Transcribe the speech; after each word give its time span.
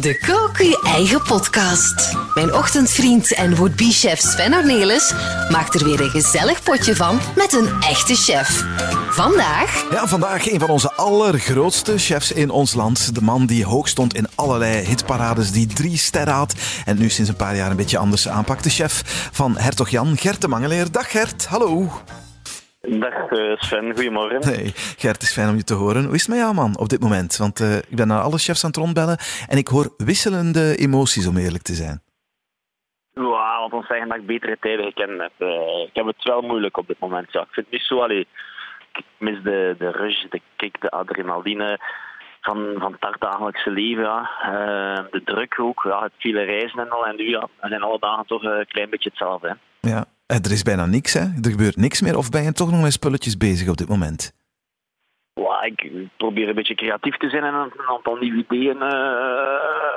De 0.00 0.18
Kook 0.18 0.56
Je 0.56 0.80
Eigen 0.84 1.22
Podcast. 1.22 2.16
Mijn 2.34 2.54
ochtendvriend 2.54 3.34
en 3.34 3.56
would-be-chef 3.56 4.20
Sven 4.20 4.54
Ornelis 4.54 5.12
maakt 5.50 5.74
er 5.74 5.84
weer 5.84 6.00
een 6.00 6.10
gezellig 6.10 6.62
potje 6.62 6.96
van 6.96 7.20
met 7.36 7.52
een 7.52 7.68
echte 7.80 8.14
chef. 8.14 8.64
Vandaag... 9.10 9.84
Ja, 9.90 10.06
vandaag 10.06 10.50
een 10.50 10.60
van 10.60 10.68
onze 10.68 10.92
allergrootste 10.92 11.98
chefs 11.98 12.32
in 12.32 12.50
ons 12.50 12.74
land. 12.74 13.14
De 13.14 13.22
man 13.22 13.46
die 13.46 13.64
hoog 13.64 13.88
stond 13.88 14.14
in 14.14 14.26
allerlei 14.34 14.86
hitparades, 14.86 15.50
die 15.50 15.66
drie 15.66 15.96
sterren 15.96 16.34
had 16.34 16.54
en 16.84 16.98
nu 16.98 17.10
sinds 17.10 17.30
een 17.30 17.36
paar 17.36 17.56
jaar 17.56 17.70
een 17.70 17.76
beetje 17.76 17.98
anders 17.98 18.28
aanpakt. 18.28 18.64
De 18.64 18.70
chef 18.70 19.28
van 19.32 19.56
Hertog 19.56 19.88
Jan, 19.88 20.16
Gert 20.16 20.40
de 20.40 20.48
Mangeleer. 20.48 20.92
Dag 20.92 21.10
Gert, 21.10 21.46
hallo. 21.46 21.90
Dag 22.88 23.28
eh, 23.30 23.56
Sven, 23.56 23.94
goedemorgen. 23.94 24.42
Hey, 24.42 24.72
Gert, 24.74 25.14
het 25.14 25.22
is 25.22 25.32
fijn 25.32 25.48
om 25.48 25.56
je 25.56 25.64
te 25.64 25.74
horen. 25.74 26.04
Hoe 26.04 26.14
is 26.14 26.20
het 26.20 26.30
met 26.30 26.38
jou, 26.38 26.54
man, 26.54 26.78
op 26.78 26.88
dit 26.88 27.00
moment? 27.00 27.36
Want 27.36 27.60
uh, 27.60 27.76
ik 27.76 27.96
ben 27.96 28.06
naar 28.06 28.20
alle 28.20 28.38
chefs 28.38 28.64
aan 28.64 28.70
het 28.70 28.78
rondbellen 28.78 29.18
en 29.48 29.58
ik 29.58 29.68
hoor 29.68 29.94
wisselende 29.96 30.76
emoties, 30.76 31.26
om 31.26 31.36
eerlijk 31.36 31.62
te 31.62 31.74
zijn. 31.74 32.02
Ja, 33.14 33.58
want 33.60 33.72
ons 33.72 33.86
zeggen 33.86 34.08
dat 34.08 34.18
ik 34.18 34.26
betere 34.26 34.56
tijden 34.60 34.84
gekend 34.84 35.20
heb. 35.20 35.32
Uh, 35.38 35.48
ik 35.88 35.90
heb 35.92 36.06
het 36.06 36.24
wel 36.24 36.40
moeilijk 36.40 36.76
op 36.76 36.86
dit 36.86 36.98
moment. 36.98 37.32
Ja. 37.32 37.40
Ik 37.40 37.48
vind 37.50 37.66
het 37.66 37.74
niet 37.74 37.86
zo... 37.86 38.00
Allee, 38.00 38.26
ik 38.92 39.04
mis 39.18 39.42
de, 39.42 39.74
de 39.78 39.90
rush, 39.90 40.24
de 40.30 40.40
kick, 40.56 40.80
de 40.80 40.90
adrenaline 40.90 41.80
van, 42.40 42.74
van 42.78 42.96
het 43.00 43.20
dagelijkse 43.20 43.70
leven. 43.70 44.04
Ja. 44.04 45.06
de 45.10 45.22
druk 45.24 45.60
ook, 45.60 45.82
ja, 45.84 46.02
het 46.02 46.12
vele 46.18 46.42
reizen 46.42 46.78
en 46.78 46.90
al. 46.90 47.06
En 47.06 47.16
nu 47.16 47.28
ja, 47.28 47.48
zijn 47.60 47.82
alle 47.82 47.98
dagen 47.98 48.26
toch 48.26 48.42
een 48.42 48.66
klein 48.66 48.90
beetje 48.90 49.08
hetzelfde. 49.08 49.48
Hè. 49.48 49.54
Ja, 49.90 49.96
eh, 49.98 50.17
er 50.28 50.52
is 50.52 50.62
bijna 50.62 50.86
niks, 50.86 51.12
hè? 51.12 51.20
Er 51.20 51.50
gebeurt 51.50 51.76
niks 51.76 52.00
meer. 52.00 52.16
Of 52.16 52.30
ben 52.30 52.42
je 52.42 52.52
toch 52.52 52.70
nog 52.70 52.82
met 52.82 52.92
spulletjes 52.92 53.36
bezig 53.36 53.68
op 53.68 53.76
dit 53.76 53.88
moment? 53.88 54.36
Ik 55.62 56.08
probeer 56.16 56.48
een 56.48 56.54
beetje 56.54 56.74
creatief 56.74 57.16
te 57.16 57.28
zijn 57.28 57.44
en 57.44 57.54
een 57.54 57.88
aantal 57.88 58.16
nieuwe 58.16 58.38
ideeën 58.38 58.76
uh, 58.76 58.82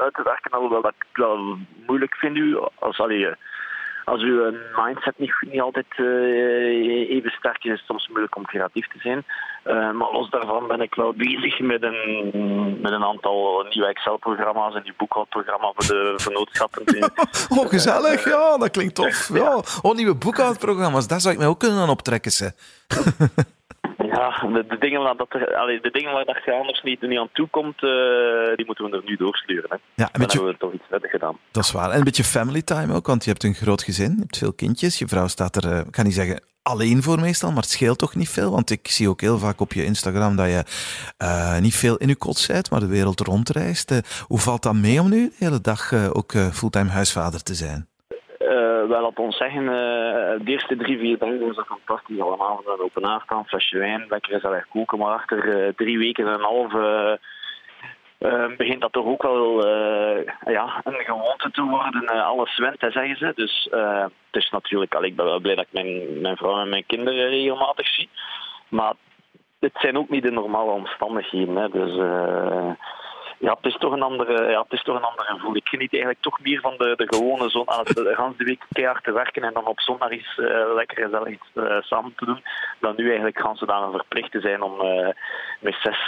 uit 0.01 0.13
te 0.13 0.21
werken. 0.23 0.51
Alhoewel 0.51 0.81
dat 0.81 0.93
ik 0.97 1.17
wel 1.17 1.57
moeilijk 1.87 2.15
vind 2.15 2.33
nu. 2.33 2.57
Als, 2.79 2.99
allee, 2.99 3.27
als 4.05 4.21
uw 4.21 4.53
mindset 4.75 5.13
niet, 5.17 5.33
niet 5.51 5.61
altijd 5.61 5.85
uh, 5.97 7.09
even 7.09 7.31
sterk 7.31 7.63
is, 7.63 7.71
is 7.71 7.77
het 7.77 7.87
soms 7.87 8.07
moeilijk 8.07 8.35
om 8.35 8.45
creatief 8.45 8.87
te 8.87 8.99
zijn. 8.99 9.25
Uh, 9.65 9.73
maar 9.73 10.11
los 10.11 10.29
daarvan 10.29 10.67
ben 10.67 10.81
ik 10.81 10.95
wel 10.95 11.13
bezig 11.13 11.59
met 11.59 11.83
een, 11.83 12.77
met 12.81 12.91
een 12.91 13.03
aantal 13.03 13.65
nieuwe 13.69 13.87
Excel-programma's 13.87 14.75
en 14.75 14.83
die 14.83 14.93
boekhoudprogramma 14.97 15.71
voor 15.75 15.95
de 15.95 16.13
vernootschappen. 16.17 16.83
oh, 17.57 17.69
gezellig. 17.69 18.25
Ja, 18.25 18.57
dat 18.57 18.71
klinkt 18.71 18.95
tof. 18.95 19.29
Ja. 19.33 19.61
Oh, 19.81 19.95
nieuwe 19.95 20.15
boekhoudprogramma's. 20.15 21.07
Daar 21.07 21.21
zou 21.21 21.33
ik 21.33 21.39
mij 21.39 21.49
ook 21.49 21.59
kunnen 21.59 21.79
aan 21.79 21.89
optrekken. 21.89 22.31
Ze. 22.31 22.51
Ja, 24.07 24.47
de, 24.53 24.65
de, 24.67 24.77
dingen 24.79 25.01
waar 25.01 25.15
dat 25.15 25.33
er, 25.33 25.55
allee, 25.55 25.81
de 25.81 25.91
dingen 25.91 26.13
waar 26.13 26.25
dat 26.25 26.43
je 26.45 26.53
anders 26.53 26.81
niet, 26.81 27.01
niet 27.01 27.19
aan 27.19 27.29
toe 27.33 27.47
komt, 27.47 27.83
uh, 27.83 28.55
die 28.55 28.65
moeten 28.65 28.89
we 28.89 28.97
er 28.97 29.03
nu 29.05 29.15
doorsturen. 29.15 29.69
Hè. 29.69 29.75
Ja, 29.75 29.81
Dan 29.95 30.21
beetje, 30.21 30.37
hebben 30.37 30.53
we 30.53 30.59
toch 30.59 30.73
iets 30.73 30.87
verder 30.89 31.09
gedaan. 31.09 31.37
Dat 31.51 31.63
is 31.63 31.71
waar. 31.71 31.89
En 31.91 31.97
een 31.97 32.03
beetje 32.03 32.23
family 32.23 32.61
time 32.61 32.93
ook, 32.93 33.07
want 33.07 33.23
je 33.23 33.29
hebt 33.29 33.43
een 33.43 33.53
groot 33.53 33.83
gezin, 33.83 34.11
je 34.11 34.19
hebt 34.19 34.37
veel 34.37 34.53
kindjes. 34.53 34.99
Je 34.99 35.07
vrouw 35.07 35.27
staat 35.27 35.55
er, 35.55 35.85
ik 35.85 35.91
kan 35.91 36.05
niet 36.05 36.13
zeggen 36.13 36.43
alleen 36.61 37.03
voor 37.03 37.19
meestal, 37.19 37.51
maar 37.51 37.61
het 37.61 37.71
scheelt 37.71 37.97
toch 37.97 38.15
niet 38.15 38.29
veel. 38.29 38.51
Want 38.51 38.69
ik 38.69 38.87
zie 38.87 39.09
ook 39.09 39.21
heel 39.21 39.37
vaak 39.37 39.59
op 39.59 39.73
je 39.73 39.85
Instagram 39.85 40.35
dat 40.35 40.47
je 40.47 40.63
uh, 41.23 41.59
niet 41.59 41.75
veel 41.75 41.97
in 41.97 42.07
je 42.07 42.15
kot 42.15 42.37
zit, 42.37 42.69
maar 42.69 42.79
de 42.79 42.87
wereld 42.87 43.19
rondreist. 43.19 43.91
Uh, 43.91 43.97
hoe 44.27 44.39
valt 44.39 44.63
dat 44.63 44.73
mee 44.73 45.01
om 45.01 45.09
nu 45.09 45.29
de 45.29 45.45
hele 45.45 45.61
dag 45.61 45.93
ook 46.13 46.31
fulltime 46.51 46.89
huisvader 46.89 47.43
te 47.43 47.55
zijn? 47.55 47.90
Wel, 48.87 49.01
laat 49.01 49.19
ons 49.19 49.37
zeggen, 49.37 49.65
de 49.65 50.51
eerste 50.51 50.75
drie, 50.75 50.97
vier 50.97 51.17
dagen 51.17 51.45
was 51.47 51.55
dat 51.55 51.65
fantastisch. 51.65 52.19
Allemaal 52.19 52.61
een 52.65 52.81
open 52.81 53.03
een 53.03 53.45
flesje 53.45 53.77
wijn, 53.77 54.05
lekker 54.09 54.33
gezellig 54.33 54.67
koken. 54.67 54.97
Maar 54.97 55.13
achter 55.13 55.73
drie 55.75 55.97
weken 55.97 56.27
en 56.27 56.33
een 56.33 56.41
half 56.41 56.71
begint 58.57 58.81
dat 58.81 58.91
toch 58.91 59.05
ook 59.05 59.23
wel 59.23 59.67
ja, 60.45 60.81
een 60.83 61.03
gewoonte 61.03 61.51
te 61.51 61.63
worden. 61.63 62.07
Alles 62.25 62.57
went, 62.57 62.79
zeggen 62.79 63.17
ze. 63.17 63.31
Dus 63.35 63.67
het 64.31 64.43
is 64.43 64.49
natuurlijk, 64.49 64.95
al, 64.95 65.03
ik 65.03 65.15
ben 65.15 65.25
wel 65.25 65.39
blij 65.39 65.55
dat 65.55 65.65
ik 65.65 65.83
mijn, 65.83 66.21
mijn 66.21 66.37
vrouw 66.37 66.59
en 66.59 66.69
mijn 66.69 66.85
kinderen 66.85 67.29
regelmatig 67.29 67.87
zie. 67.87 68.09
Maar 68.69 68.93
het 69.59 69.73
zijn 69.73 69.97
ook 69.97 70.09
niet 70.09 70.23
de 70.23 70.31
normale 70.31 70.71
omstandigheden. 70.71 71.55
Hè. 71.55 71.69
Dus 71.69 71.95
ja, 73.37 73.53
het 73.61 73.65
is 73.65 73.77
toch 73.77 73.91
een 73.91 74.01
andere, 74.01 74.49
ja, 74.49 74.61
het 74.61 74.71
is 74.71 74.83
toch 74.83 74.95
een 74.95 75.03
andere. 75.03 75.60
Geniet 75.71 75.93
eigenlijk 75.93 76.23
toch 76.23 76.39
meer 76.41 76.61
van 76.61 76.75
de, 76.77 76.93
de 76.95 77.07
gewone 77.15 77.49
zon 77.49 77.69
aan 77.69 77.83
het 77.83 77.95
de 77.95 78.15
hele 78.17 78.33
week 78.37 78.63
keihard 78.71 79.03
te 79.03 79.11
werken 79.11 79.43
en 79.43 79.53
dan 79.53 79.67
op 79.67 79.79
zondag 79.79 80.11
iets 80.11 80.37
uh, 80.37 80.47
lekker 80.75 81.03
gezellig 81.03 81.27
iets 81.27 81.49
uh, 81.53 81.81
samen 81.81 82.13
te 82.15 82.25
doen, 82.25 82.41
dan 82.79 82.93
nu 82.95 83.05
eigenlijk 83.05 83.39
gaan 83.39 83.55
ze 83.55 83.65
dan 83.65 83.91
verplicht 83.91 84.31
te 84.31 84.39
zijn 84.39 84.61
om 84.61 84.73
uh, 84.81 85.07
met 85.59 85.75
zes 85.83 85.99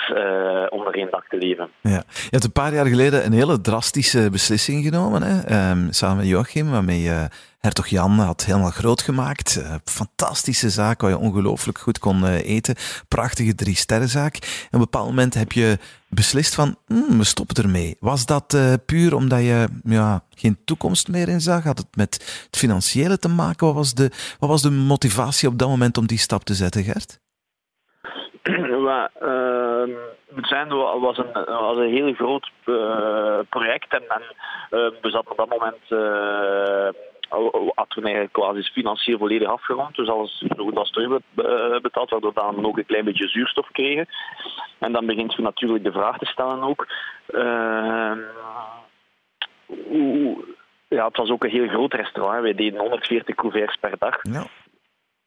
onder 0.70 0.94
één 0.94 1.12
dak 1.12 1.26
te 1.30 1.38
leven. 1.38 1.70
Ja. 1.82 2.04
Je 2.08 2.30
hebt 2.30 2.44
een 2.44 2.62
paar 2.62 2.74
jaar 2.74 2.86
geleden 2.86 3.26
een 3.26 3.34
hele 3.42 3.62
drastische 3.62 4.30
beslissing 4.32 4.84
genomen, 4.84 5.22
hè? 5.24 5.70
Um, 5.72 5.88
samen 5.92 6.18
met 6.18 6.28
Joachim, 6.28 6.72
waarmee 6.72 7.02
je 7.02 7.28
Hertog 7.60 7.88
Jan 7.88 8.12
had 8.12 8.46
helemaal 8.46 8.70
groot 8.70 9.02
gemaakt. 9.02 9.50
Fantastische 9.86 10.70
zaak 10.70 11.02
waar 11.02 11.10
je 11.10 11.18
ongelooflijk 11.18 11.78
goed 11.78 12.00
kon 12.00 12.26
eten. 12.28 12.76
Prachtige 13.08 13.56
drie 13.56 13.76
sterrenzaak. 13.76 14.36
En 14.36 14.68
op 14.68 14.74
een 14.74 14.80
bepaald 14.80 15.08
moment 15.08 15.34
heb 15.34 15.52
je 15.52 15.78
beslist 16.10 16.56
van, 16.56 16.76
mm, 16.88 17.18
we 17.18 17.24
stoppen 17.24 17.64
ermee. 17.64 17.98
Was 18.00 18.26
dat 18.26 18.58
puur 18.86 19.16
omdat 19.16 19.40
je 19.40 19.53
ja, 19.84 20.22
geen 20.36 20.58
toekomst 20.66 21.08
meer 21.08 21.30
in 21.30 21.40
zag? 21.40 21.64
Had 21.64 21.78
het 21.78 21.96
met 21.96 22.14
het 22.46 22.58
financiële 22.58 23.18
te 23.18 23.28
maken? 23.28 23.68
Wat 23.68 23.76
was, 23.76 23.94
de, 23.94 24.10
wat 24.40 24.50
was 24.50 24.62
de 24.62 24.72
motivatie 24.72 25.50
op 25.50 25.58
dat 25.58 25.68
moment 25.68 25.98
om 25.98 26.08
die 26.08 26.18
stap 26.18 26.44
te 26.44 26.54
zetten, 26.54 26.84
Gert? 26.84 27.20
Ja, 28.84 29.10
het 30.36 30.48
zijn 30.48 30.70
was 31.00 31.18
een, 31.18 31.32
was 31.46 31.78
een 31.78 31.94
heel 31.94 32.14
groot 32.14 32.52
project 33.50 33.94
en, 33.94 34.04
en 34.08 34.22
we 35.02 35.10
zaten 35.10 35.32
op 35.32 35.38
dat 35.38 35.50
moment 35.50 35.78
had 37.76 37.90
toen 37.90 38.04
eigenlijk 38.04 38.34
quasi 38.34 38.72
financieel 38.72 39.18
volledig 39.18 39.48
afgerond. 39.48 39.96
Dus 39.96 40.10
alles 40.10 40.44
goed 40.58 40.76
als 40.76 40.92
terugbetaald, 40.92 42.10
waardoor 42.10 42.34
we 42.34 42.40
dan 42.42 42.66
ook 42.66 42.78
een 42.78 42.86
klein 42.86 43.06
beetje 43.06 43.28
zuurstof 43.28 43.72
kregen. 43.72 44.08
En 44.80 44.92
dan 44.92 45.06
begint 45.06 45.34
je 45.34 45.42
natuurlijk 45.42 45.84
de 45.84 45.92
vraag 45.92 46.18
te 46.18 46.26
stellen 46.26 46.62
ook. 46.64 46.88
Uh, 47.30 48.12
hoe, 49.88 50.46
ja, 50.88 51.08
het 51.08 51.18
was 51.18 51.30
ook 51.30 51.44
een 51.44 51.50
heel 51.50 51.68
groot 51.68 51.94
restaurant. 51.94 52.42
Wij 52.42 52.54
deden 52.54 52.80
140 52.80 53.36
couverts 53.36 53.76
per 53.76 53.98
dag. 53.98 54.20
Ja. 54.22 54.46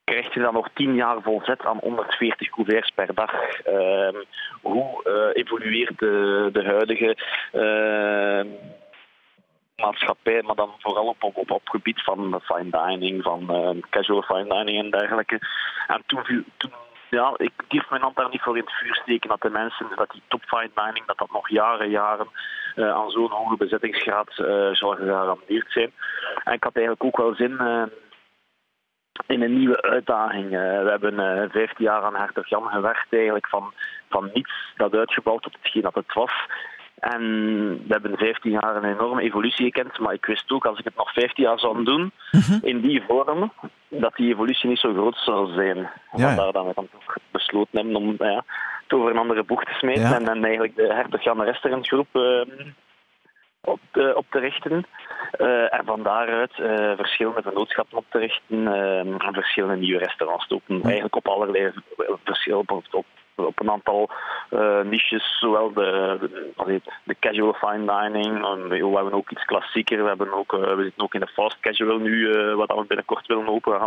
Krijg 0.04 0.34
je 0.34 0.40
dan 0.40 0.54
nog 0.54 0.68
10 0.74 0.94
jaar 0.94 1.22
volzet 1.22 1.64
aan 1.64 1.78
140 1.80 2.50
couverts 2.50 2.90
per 2.90 3.14
dag? 3.14 3.32
Uh, 3.66 4.08
hoe 4.62 5.02
uh, 5.04 5.42
evolueert 5.42 5.98
de, 5.98 6.48
de 6.52 6.64
huidige 6.64 7.16
uh, 7.52 8.52
maatschappij, 9.76 10.42
maar 10.42 10.54
dan 10.54 10.70
vooral 10.78 11.06
op, 11.06 11.22
op, 11.22 11.50
op, 11.50 11.68
gebied 11.68 12.02
van 12.02 12.40
fine 12.42 12.70
dining, 12.70 13.22
van 13.22 13.46
uh, 13.50 13.82
casual 13.90 14.22
fine 14.22 14.48
dining 14.48 14.78
en 14.78 14.90
dergelijke. 14.90 15.40
En 15.86 16.02
toen, 16.06 16.44
toen 16.56 16.72
ja, 17.10 17.34
ik 17.36 17.52
durf 17.68 17.90
mijn 17.90 18.02
hand 18.02 18.16
daar 18.16 18.30
niet 18.30 18.42
voor 18.42 18.56
in 18.56 18.64
het 18.64 18.72
vuur 18.72 18.94
steken 18.94 19.28
dat 19.28 19.40
de 19.40 19.50
mensen, 19.50 19.86
dat 19.96 20.10
die 20.10 20.22
top 20.28 20.42
fine 20.46 20.70
dining, 20.74 21.06
dat 21.06 21.18
dat 21.18 21.32
nog 21.32 21.48
jaren, 21.48 21.90
jaren 21.90 22.28
uh, 22.76 22.92
aan 22.92 23.10
zo'n 23.10 23.31
hoge 23.31 23.56
bezettingsgraad 23.56 24.38
uh, 24.38 24.72
zal 24.72 24.91
gegarandeerd 24.91 25.72
zijn. 25.72 25.92
En 26.44 26.53
ik 26.53 26.62
had 26.62 26.76
eigenlijk 26.76 27.04
ook 27.04 27.16
wel 27.16 27.34
zin 27.34 27.60
in 29.26 29.42
een 29.42 29.59
nieuwe 29.59 29.82
uitdaging. 29.82 30.50
we 30.50 30.88
hebben 30.88 31.50
15 31.50 31.84
jaar 31.84 32.03
aan 32.03 32.16
Hertog 32.16 32.48
Jan 32.48 32.66
gewerkt, 32.66 33.12
eigenlijk 33.12 33.48
van, 33.48 33.72
van 34.09 34.31
niets 34.32 34.53
dat 34.76 34.94
uitgebouwd 34.94 35.42
tot 35.42 35.56
hetgeen 35.62 35.82
dat 35.82 35.94
het 35.94 36.12
was. 36.12 36.32
En 36.98 37.20
we 37.69 37.88
hebben 37.88 38.16
15 38.16 38.50
jaar 38.50 38.76
een 38.76 38.94
enorme 38.94 39.22
evolutie 39.22 39.64
gekend, 39.64 39.98
maar 39.98 40.14
ik 40.14 40.26
wist 40.26 40.50
ook 40.50 40.66
als 40.66 40.78
ik 40.78 40.84
het 40.84 40.97
nog 40.97 41.12
15 41.12 41.44
jaar 41.44 41.58
zou 41.58 41.84
doen 41.84 42.12
mhm. 42.31 42.58
in 42.62 42.81
die 42.81 43.03
vorm, 43.08 43.53
dat 43.88 44.14
die 44.16 44.32
evolutie 44.32 44.69
niet 44.69 44.78
zo 44.78 44.93
groot 44.93 45.16
zou 45.16 45.53
zijn. 45.53 45.76
Ja, 45.76 45.91
Vandaar 46.10 46.53
dat 46.53 46.66
we 46.66 46.72
dan 46.75 46.88
toch 46.93 47.16
besloten 47.31 47.78
hebben 47.78 47.97
om 47.97 48.14
ja, 48.19 48.44
over 48.92 49.10
een 49.10 49.19
andere 49.19 49.44
boeg 49.44 49.64
te 49.64 49.72
smeten 49.72 50.14
en, 50.14 50.24
dan 50.24 50.44
eigenlijk 50.44 50.76
de 50.76 50.94
Hertog 50.94 51.22
Jan 51.22 51.42
Restaurant 51.42 51.86
groep 51.86 52.08
uh, 52.12 52.42
op, 53.61 53.81
te, 53.90 54.12
op 54.16 54.26
te 54.31 54.38
richten. 54.38 54.87
Uh, 55.40 55.75
en 55.75 55.84
van 55.84 56.02
daaruit 56.02 56.58
uh, 56.58 56.96
verschillende 56.96 57.43
vennootschappen 57.43 57.99
op 57.99 58.05
te 58.11 58.19
richten 58.19 58.66
en 59.20 59.34
verschillende 59.34 59.76
nieuwe 59.76 59.99
restaurants 59.99 60.46
te 60.46 60.55
openen. 60.55 60.82
Eigenlijk 60.82 61.16
op 61.16 61.28
allerlei 61.28 61.72
verschillende 62.25 62.82
op, 62.90 63.06
op 63.34 63.61
een 63.61 63.70
aantal 63.70 64.11
niches, 64.82 65.38
zowel 65.38 65.72
de, 65.72 66.16
de, 66.66 66.81
de, 67.05 67.16
casual 67.20 67.52
fine 67.52 67.87
dining, 67.87 68.40
we 68.69 68.94
hebben 68.94 69.12
ook 69.12 69.31
iets 69.31 69.44
klassieker, 69.44 70.02
we, 70.02 70.08
hebben 70.08 70.32
ook, 70.32 70.52
we 70.52 70.82
zitten 70.82 71.02
ook 71.02 71.14
in 71.14 71.20
de 71.20 71.26
fast 71.26 71.61
casual 71.61 71.99
nu, 71.99 72.34
wat 72.55 72.75
we 72.75 72.84
binnenkort 72.87 73.26
willen 73.26 73.49
open 73.49 73.81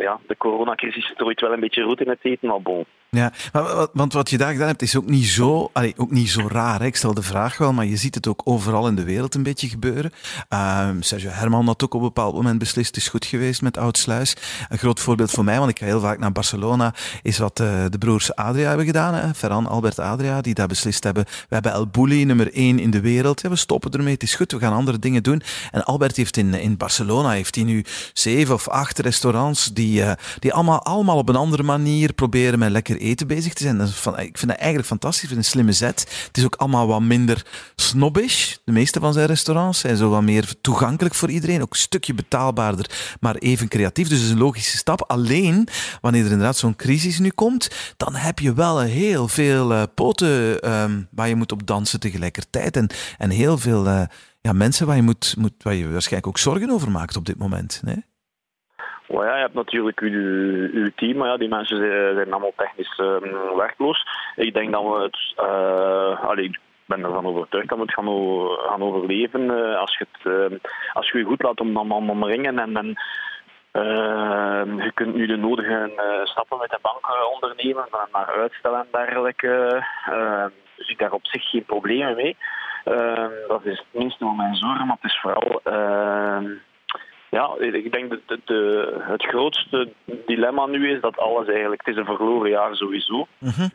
ja, 0.00 0.20
de 0.26 0.36
coronacrisis 0.36 1.04
strooit 1.04 1.40
wel 1.40 1.52
een 1.52 1.60
beetje 1.60 1.82
roet 1.82 2.00
in 2.00 2.08
het 2.08 2.18
eten, 2.22 2.48
maar 2.48 2.62
bon, 2.62 2.84
Ja, 3.10 3.32
maar, 3.52 3.86
want 3.92 4.12
wat 4.12 4.30
je 4.30 4.38
daar 4.38 4.52
gedaan 4.52 4.68
hebt 4.68 4.82
is 4.82 4.96
ook 4.96 5.08
niet 5.08 5.24
zo, 5.24 5.70
ook 5.96 6.10
niet 6.10 6.30
zo 6.30 6.48
raar. 6.48 6.80
Hè? 6.80 6.86
Ik 6.86 6.96
stel 6.96 7.14
de 7.14 7.22
vraag 7.22 7.58
wel, 7.58 7.72
maar 7.72 7.84
je 7.84 7.96
ziet 7.96 8.14
het 8.14 8.26
ook 8.26 8.40
overal 8.44 8.88
in 8.88 8.94
de 8.94 9.04
wereld 9.04 9.34
een 9.34 9.42
beetje 9.42 9.68
gebeuren. 9.68 10.12
Uh, 10.52 10.88
Sergio 11.00 11.30
Herman 11.30 11.66
had 11.66 11.84
ook 11.84 11.94
op 11.94 12.00
een 12.00 12.06
bepaald 12.06 12.34
moment 12.34 12.58
beslist, 12.58 12.86
het 12.86 12.96
is 12.96 13.08
goed 13.08 13.24
geweest 13.24 13.62
met 13.62 13.78
Oudsluis. 13.78 14.36
Een 14.68 14.78
groot 14.78 15.00
voorbeeld 15.00 15.30
voor 15.30 15.44
mij, 15.44 15.58
want 15.58 15.70
ik 15.70 15.78
ga 15.78 15.84
heel 15.84 16.00
vaak 16.00 16.18
naar 16.18 16.32
Barcelona, 16.32 16.94
is 17.22 17.38
wat 17.38 17.60
uh, 17.60 17.84
de 17.88 17.98
broers 17.98 18.34
Adria 18.34 18.68
hebben 18.68 18.86
gedaan. 18.86 19.14
Hè? 19.14 19.34
Ferran, 19.34 19.66
Albert 19.66 19.98
Adria, 19.98 20.40
die 20.40 20.54
daar 20.54 20.68
beslist 20.68 21.04
hebben. 21.04 21.24
We 21.24 21.54
hebben 21.54 21.72
El 21.72 21.86
Bulli, 21.86 22.24
nummer 22.24 22.52
één 22.52 22.78
in 22.78 22.90
de 22.90 23.00
wereld. 23.00 23.40
We 23.40 23.56
stoppen 23.56 23.90
ermee, 23.90 24.12
het 24.12 24.22
is 24.22 24.34
goed, 24.34 24.52
we 24.52 24.58
gaan 24.58 24.72
andere 24.72 24.98
dingen 24.98 25.22
doen. 25.22 25.42
En 25.70 25.84
Albert 25.84 26.16
heeft 26.16 26.36
in, 26.36 26.54
in 26.54 26.76
Barcelona 26.76 27.30
heeft 27.30 27.54
hij 27.54 27.64
nu 27.64 27.84
zeven 28.12 28.54
of 28.54 28.68
acht 28.68 28.98
restaurants 28.98 29.72
die, 29.72 29.89
uh, 29.98 30.12
die 30.38 30.52
allemaal, 30.52 30.82
allemaal 30.82 31.16
op 31.16 31.28
een 31.28 31.36
andere 31.36 31.62
manier 31.62 32.12
proberen 32.12 32.58
met 32.58 32.70
lekker 32.70 32.96
eten 32.96 33.26
bezig 33.26 33.52
te 33.52 33.62
zijn. 33.62 33.78
Dat 33.78 33.90
van, 33.90 34.18
ik 34.18 34.38
vind 34.38 34.50
dat 34.50 34.60
eigenlijk 34.60 34.88
fantastisch. 34.88 35.22
Ik 35.22 35.28
vind 35.28 35.40
een 35.40 35.50
slimme 35.50 35.72
zet. 35.72 36.00
Het 36.26 36.36
is 36.36 36.44
ook 36.44 36.54
allemaal 36.54 36.86
wat 36.86 37.00
minder 37.00 37.46
snobbish. 37.76 38.56
De 38.64 38.72
meeste 38.72 39.00
van 39.00 39.12
zijn 39.12 39.26
restaurants 39.26 39.78
zijn 39.78 39.96
zo 39.96 40.08
wat 40.08 40.22
meer 40.22 40.54
toegankelijk 40.60 41.14
voor 41.14 41.30
iedereen. 41.30 41.62
Ook 41.62 41.72
een 41.72 41.78
stukje 41.78 42.14
betaalbaarder, 42.14 43.16
maar 43.20 43.34
even 43.34 43.68
creatief. 43.68 44.08
Dus 44.08 44.18
het 44.18 44.26
is 44.26 44.32
een 44.32 44.38
logische 44.38 44.76
stap. 44.76 45.04
Alleen, 45.06 45.68
wanneer 46.00 46.24
er 46.24 46.30
inderdaad 46.30 46.56
zo'n 46.56 46.76
crisis 46.76 47.18
nu 47.18 47.30
komt, 47.30 47.70
dan 47.96 48.14
heb 48.14 48.38
je 48.38 48.52
wel 48.52 48.80
heel 48.80 49.28
veel 49.28 49.72
uh, 49.72 49.82
poten 49.94 50.72
um, 50.72 51.08
waar 51.10 51.28
je 51.28 51.34
moet 51.34 51.52
op 51.52 51.66
dansen 51.66 52.00
tegelijkertijd. 52.00 52.76
En, 52.76 52.90
en 53.18 53.30
heel 53.30 53.58
veel 53.58 53.86
uh, 53.86 54.02
ja, 54.40 54.52
mensen 54.52 54.86
waar 54.86 54.96
je, 54.96 55.02
moet, 55.02 55.34
moet, 55.38 55.52
waar 55.62 55.74
je 55.74 55.88
waarschijnlijk 55.88 56.26
ook 56.26 56.38
zorgen 56.38 56.70
over 56.70 56.90
maakt 56.90 57.16
op 57.16 57.26
dit 57.26 57.38
moment. 57.38 57.82
Well, 59.10 59.26
ja, 59.26 59.34
je 59.34 59.40
hebt 59.40 59.54
natuurlijk 59.54 60.00
uw, 60.00 60.68
uw 60.72 60.90
team, 60.94 61.16
maar 61.16 61.28
ja, 61.28 61.36
die 61.36 61.48
mensen 61.48 61.76
zijn, 62.14 62.32
allemaal 62.32 62.52
technisch 62.56 62.98
uh, 62.98 63.16
werkloos. 63.56 64.06
Ik 64.36 64.54
denk 64.54 64.72
dat 64.72 64.82
we 64.82 65.02
het. 65.02 65.34
Uh, 65.38 66.24
allee, 66.24 66.44
ik 66.44 66.58
ben 66.86 67.04
ervan 67.04 67.26
overtuigd 67.26 67.68
dat 67.68 67.78
we 67.78 67.84
het 67.84 67.94
gaan, 67.94 68.82
overleven 68.82 69.40
uh, 69.40 69.78
als, 69.78 69.98
je 69.98 70.06
het, 70.12 70.60
als 70.92 71.10
je 71.10 71.18
je 71.18 71.24
goed 71.24 71.42
laat 71.42 71.60
om, 71.60 71.76
om, 71.76 72.10
omringen 72.10 72.58
en, 72.58 72.76
en 72.76 72.96
je 74.84 74.90
kunt 74.94 75.14
nu 75.14 75.26
de 75.26 75.36
nodige 75.36 75.90
stappen 76.24 76.58
met 76.58 76.70
de 76.70 76.78
bank 76.82 77.32
ondernemen, 77.32 77.84
naar 78.12 78.26
uitstellen 78.26 78.78
en 78.78 78.88
dergelijke. 78.90 79.84
dus 80.76 80.88
ik 80.88 80.98
daar 80.98 81.12
op 81.12 81.26
zich 81.26 81.50
geen 81.50 81.64
problemen 81.64 82.16
mee. 82.16 82.36
dat 83.48 83.64
is 83.64 83.78
het 83.78 84.00
minste 84.02 84.24
van 84.24 84.36
mijn 84.36 84.54
zorgen, 84.54 84.86
maar 84.86 84.96
het 85.00 85.10
is 85.10 85.20
vooral 85.20 85.60
ja, 87.30 87.54
ik 87.58 87.92
denk 87.92 88.10
dat 88.10 88.38
de, 88.44 88.94
het 89.00 89.22
grootste 89.22 89.92
dilemma 90.26 90.66
nu 90.66 90.90
is 90.90 91.00
dat 91.00 91.18
alles 91.18 91.48
eigenlijk, 91.48 91.86
het 91.86 91.94
is 91.94 92.00
een 92.00 92.16
verloren 92.16 92.50
jaar 92.50 92.76
sowieso. 92.76 93.26
Mm 93.38 93.70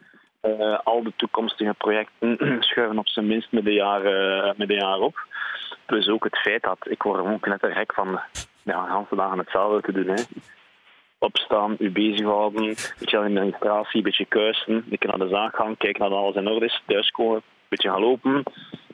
uh, 0.45 0.79
al 0.83 1.03
de 1.03 1.13
toekomstige 1.15 1.73
projecten 1.73 2.37
schuiven 2.59 2.97
op 2.97 3.07
zijn 3.07 3.27
minst 3.27 3.51
met 3.51 3.65
een 3.65 3.73
jaar, 3.73 4.05
uh, 4.05 4.51
met 4.55 4.69
een 4.69 4.75
jaar 4.75 4.99
op. 4.99 5.27
Plus 5.85 6.07
ook 6.07 6.23
het 6.23 6.37
feit 6.37 6.63
dat 6.63 6.77
ik 6.89 7.03
word 7.03 7.25
ook 7.25 7.47
net 7.47 7.59
gek 7.61 7.93
van 7.93 8.19
ja, 8.63 9.05
de 9.09 9.15
dagen 9.15 9.37
hetzelfde 9.37 9.81
te 9.81 9.91
doen. 9.91 10.15
Hè. 10.15 10.23
Opstaan, 11.17 11.75
u 11.79 11.91
bezighouden, 11.91 12.63
een 12.63 12.75
beetje 12.99 13.17
administratie, 13.17 13.97
een 13.97 14.03
beetje 14.03 14.25
kuisen, 14.25 14.73
een 14.73 14.85
beetje 14.89 15.07
naar 15.07 15.27
de 15.27 15.33
zaak 15.35 15.55
gaan, 15.55 15.77
kijken 15.77 16.01
naar 16.01 16.17
alles 16.17 16.35
in 16.35 16.47
orde 16.47 16.65
is, 16.65 16.81
thuiskomen, 16.85 17.35
een 17.35 17.41
beetje 17.69 17.89
gaan 17.89 18.01
lopen, 18.01 18.43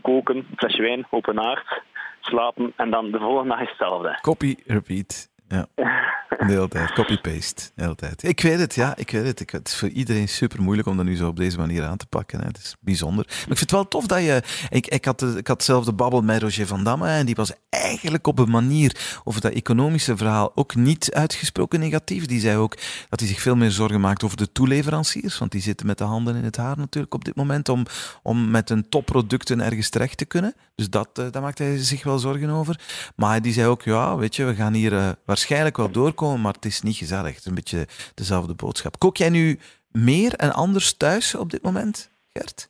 koken, 0.01 0.47
flesje 0.55 0.81
wijn, 0.81 1.07
open 1.09 1.37
haard 1.37 1.81
slapen 2.21 2.73
en 2.75 2.89
dan 2.89 3.11
de 3.11 3.19
volgende 3.19 3.49
dag 3.49 3.59
hetzelfde. 3.59 4.17
Copy, 4.21 4.55
repeat. 4.65 5.29
Ja. 5.47 5.65
De 6.37 6.45
hele 6.45 6.67
tijd. 6.67 6.91
Copy-paste. 6.91 7.61
De 7.75 7.95
tijd. 7.95 8.23
Ik 8.23 8.41
weet 8.41 8.59
het, 8.59 8.75
ja. 8.75 8.95
Ik 8.95 9.11
weet 9.11 9.39
het. 9.39 9.51
Het 9.51 9.67
is 9.67 9.75
voor 9.75 9.89
iedereen 9.89 10.29
super 10.29 10.61
moeilijk 10.61 10.87
om 10.87 10.97
dat 10.97 11.05
nu 11.05 11.15
zo 11.15 11.27
op 11.27 11.35
deze 11.35 11.57
manier 11.57 11.83
aan 11.83 11.97
te 11.97 12.05
pakken. 12.05 12.39
Hè. 12.39 12.45
Het 12.45 12.57
is 12.57 12.75
bijzonder. 12.79 13.25
Maar 13.27 13.35
ik 13.35 13.57
vind 13.57 13.59
het 13.59 13.71
wel 13.71 13.87
tof 13.87 14.05
dat 14.05 14.21
je... 14.21 14.41
Ik, 14.69 14.87
ik, 14.87 15.05
had, 15.05 15.21
ik 15.21 15.47
had 15.47 15.63
zelf 15.63 15.85
de 15.85 15.93
babbel 15.93 16.21
met 16.21 16.41
Roger 16.41 16.67
van 16.67 16.83
Damme. 16.83 17.07
En 17.07 17.25
die 17.25 17.35
was 17.35 17.51
eigenlijk 17.69 18.27
op 18.27 18.39
een 18.39 18.49
manier 18.49 19.21
over 19.23 19.41
dat 19.41 19.51
economische 19.51 20.17
verhaal 20.17 20.51
ook 20.55 20.75
niet 20.75 21.13
uitgesproken 21.13 21.79
negatief. 21.79 22.25
Die 22.25 22.39
zei 22.39 22.57
ook 22.57 22.77
dat 23.09 23.19
hij 23.19 23.29
zich 23.29 23.41
veel 23.41 23.55
meer 23.55 23.71
zorgen 23.71 24.01
maakt 24.01 24.23
over 24.23 24.37
de 24.37 24.51
toeleveranciers. 24.51 25.37
Want 25.37 25.51
die 25.51 25.61
zitten 25.61 25.85
met 25.85 25.97
de 25.97 26.03
handen 26.03 26.35
in 26.35 26.43
het 26.43 26.57
haar 26.57 26.77
natuurlijk 26.77 27.13
op 27.13 27.25
dit 27.25 27.35
moment 27.35 27.69
om, 27.69 27.85
om 28.23 28.51
met 28.51 28.69
een 28.69 28.89
topproducten 28.89 29.61
ergens 29.61 29.89
terecht 29.89 30.17
te 30.17 30.25
kunnen. 30.25 30.53
Dus 30.75 30.89
dat, 30.89 31.09
uh, 31.19 31.25
daar 31.31 31.41
maakt 31.41 31.57
hij 31.57 31.77
zich 31.77 32.03
wel 32.03 32.19
zorgen 32.19 32.49
over. 32.49 32.79
Maar 33.15 33.41
die 33.41 33.53
zei 33.53 33.67
ook, 33.67 33.81
ja, 33.81 34.17
weet 34.17 34.35
je, 34.35 34.45
we 34.45 34.55
gaan 34.55 34.73
hier 34.73 34.93
uh, 34.93 35.09
waarschijnlijk 35.25 35.77
wel 35.77 35.91
doorkomen, 35.91 36.19
maar 36.21 36.53
het 36.53 36.65
is 36.65 36.81
niet 36.81 36.95
gezellig. 36.95 37.29
Het 37.29 37.37
is 37.37 37.45
een 37.45 37.55
beetje 37.55 37.87
dezelfde 38.15 38.55
boodschap. 38.55 38.97
Kook 38.97 39.17
jij 39.17 39.29
nu 39.29 39.59
meer 39.91 40.33
en 40.33 40.51
anders 40.53 40.97
thuis 40.97 41.35
op 41.35 41.49
dit 41.49 41.63
moment, 41.63 42.11
Gert? 42.33 42.69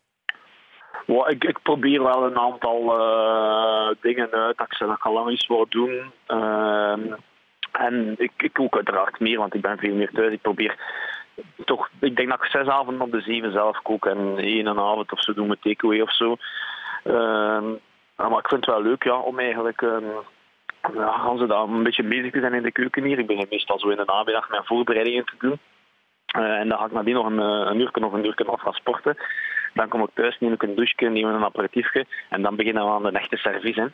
Ik, 1.27 1.43
ik, 1.43 1.61
probeer 1.61 2.03
wel 2.03 2.25
een 2.25 2.37
aantal 2.37 2.81
uh, 2.83 3.95
dingen 4.01 4.31
uit 4.31 4.57
dat 4.57 4.67
ik 4.67 4.73
ze 4.73 4.85
nog 4.85 5.13
lang 5.13 5.29
eens 5.29 5.47
wil 5.47 5.65
doen. 5.69 6.11
Uh, 6.27 6.97
en 7.71 8.15
ik, 8.17 8.31
ik 8.37 8.53
kook 8.53 8.75
uiteraard 8.75 9.19
meer, 9.19 9.37
want 9.37 9.53
ik 9.53 9.61
ben 9.61 9.77
veel 9.77 9.95
meer 9.95 10.11
thuis. 10.11 10.33
Ik 10.33 10.41
probeer 10.41 10.75
toch, 11.65 11.89
ik 11.99 12.15
denk 12.15 12.29
dat 12.29 12.43
ik 12.43 12.51
zes 12.51 12.67
avonden 12.67 13.01
op 13.01 13.11
de 13.11 13.21
zeven 13.21 13.51
zelf 13.51 13.81
kook 13.81 14.05
en 14.05 14.37
één 14.37 14.67
avond 14.67 15.11
of 15.11 15.23
zo 15.23 15.33
doen 15.33 15.47
met 15.47 15.61
takeaway 15.61 16.01
of 16.01 16.15
zo. 16.15 16.35
Uh, 17.03 17.61
maar 18.15 18.39
ik 18.39 18.47
vind 18.47 18.65
het 18.65 18.75
wel 18.75 18.81
leuk 18.81 19.03
ja, 19.03 19.15
om 19.15 19.39
eigenlijk 19.39 19.81
ehm, 19.81 20.03
ja, 20.93 21.17
gaan 21.17 21.37
ze 21.37 21.47
daar 21.47 21.61
een 21.61 21.83
beetje 21.83 22.03
bezig 22.03 22.33
zijn 22.39 22.53
in 22.53 22.63
de 22.63 22.71
keuken 22.71 23.03
hier. 23.03 23.19
Ik 23.19 23.27
begin 23.27 23.47
meestal 23.49 23.79
zo 23.79 23.89
in 23.89 23.97
de 23.97 24.03
namiddag 24.05 24.49
mijn 24.49 24.65
voorbereidingen 24.65 25.25
te 25.25 25.35
doen. 25.39 25.59
Uh, 26.37 26.59
en 26.59 26.69
dan 26.69 26.77
ga 26.77 26.85
ik 26.85 26.91
nadien 26.91 27.13
nog 27.13 27.25
een, 27.25 27.39
eh, 27.39 27.71
een 27.71 27.79
uur 27.79 27.91
of 27.93 28.13
een 28.13 28.25
uur 28.25 28.45
af 28.45 28.61
gaan 28.61 28.73
sporten. 28.73 29.17
Dan 29.73 29.87
kom 29.87 30.01
ik 30.01 30.09
thuis, 30.13 30.39
neem 30.39 30.53
ik 30.53 30.63
een 30.63 30.75
douche, 30.75 31.09
neem 31.09 31.27
een 31.27 31.43
aperitiefje 31.43 32.05
en 32.29 32.41
dan 32.41 32.55
beginnen 32.55 32.85
we 32.85 32.91
aan 32.91 33.03
de 33.03 33.11
echte 33.11 33.37
service. 33.37 33.81
Hè. 33.81 33.87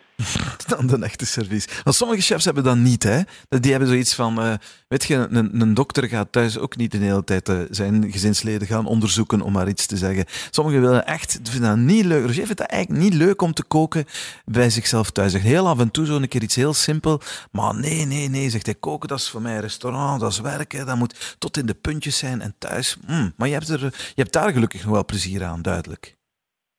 dan 0.75 0.87
de 0.87 1.05
echte 1.05 1.25
service. 1.25 1.67
Want 1.83 1.95
sommige 1.95 2.21
chefs 2.21 2.45
hebben 2.45 2.63
dat 2.63 2.77
niet. 2.77 3.03
Hè? 3.03 3.21
Die 3.49 3.71
hebben 3.71 3.89
zoiets 3.89 4.13
van, 4.13 4.45
uh, 4.45 4.53
weet 4.87 5.03
je, 5.03 5.27
een, 5.29 5.61
een, 5.61 5.73
dokter 5.73 6.07
gaat 6.07 6.31
thuis 6.31 6.57
ook 6.57 6.75
niet 6.75 6.91
de 6.91 6.97
hele 6.97 7.23
tijd 7.23 7.49
uh, 7.49 7.59
zijn 7.69 8.11
gezinsleden 8.11 8.67
gaan 8.67 8.85
onderzoeken 8.85 9.41
om 9.41 9.51
maar 9.51 9.67
iets 9.67 9.85
te 9.85 9.97
zeggen. 9.97 10.25
Sommigen 10.49 10.81
willen 10.81 11.05
echt, 11.05 11.39
vinden 11.43 11.69
dat 11.69 11.77
niet 11.77 12.05
leuk. 12.05 12.25
Roger 12.25 12.45
vindt 12.45 12.57
dat 12.57 12.69
eigenlijk 12.69 13.03
niet 13.03 13.13
leuk 13.13 13.41
om 13.41 13.53
te 13.53 13.63
koken 13.63 14.05
bij 14.45 14.69
zichzelf 14.69 15.11
thuis. 15.11 15.31
Zegt 15.31 15.43
heel 15.43 15.67
af 15.67 15.79
en 15.79 15.91
toe 15.91 16.05
zo'n 16.05 16.27
keer 16.27 16.43
iets 16.43 16.55
heel 16.55 16.73
simpel. 16.73 17.21
Maar 17.51 17.75
nee, 17.75 18.05
nee, 18.05 18.29
nee, 18.29 18.49
zegt 18.49 18.65
hij, 18.65 18.75
koken 18.75 19.07
dat 19.07 19.19
is 19.19 19.29
voor 19.29 19.41
mij 19.41 19.55
een 19.55 19.61
restaurant, 19.61 20.19
dat 20.19 20.31
is 20.31 20.39
werken, 20.39 20.85
dat 20.85 20.97
moet 20.97 21.35
tot 21.39 21.57
in 21.57 21.65
de 21.65 21.73
puntjes 21.73 22.17
zijn 22.17 22.41
en 22.41 22.55
thuis. 22.57 22.97
Mm, 23.07 23.33
maar 23.37 23.47
je 23.47 23.53
hebt, 23.53 23.69
er, 23.69 23.79
je 23.81 24.21
hebt 24.21 24.33
daar 24.33 24.51
gelukkig 24.51 24.83
nog 24.83 24.91
wel 24.91 25.05
plezier 25.05 25.43
aan 25.43 25.61
duidelijk. 25.61 26.16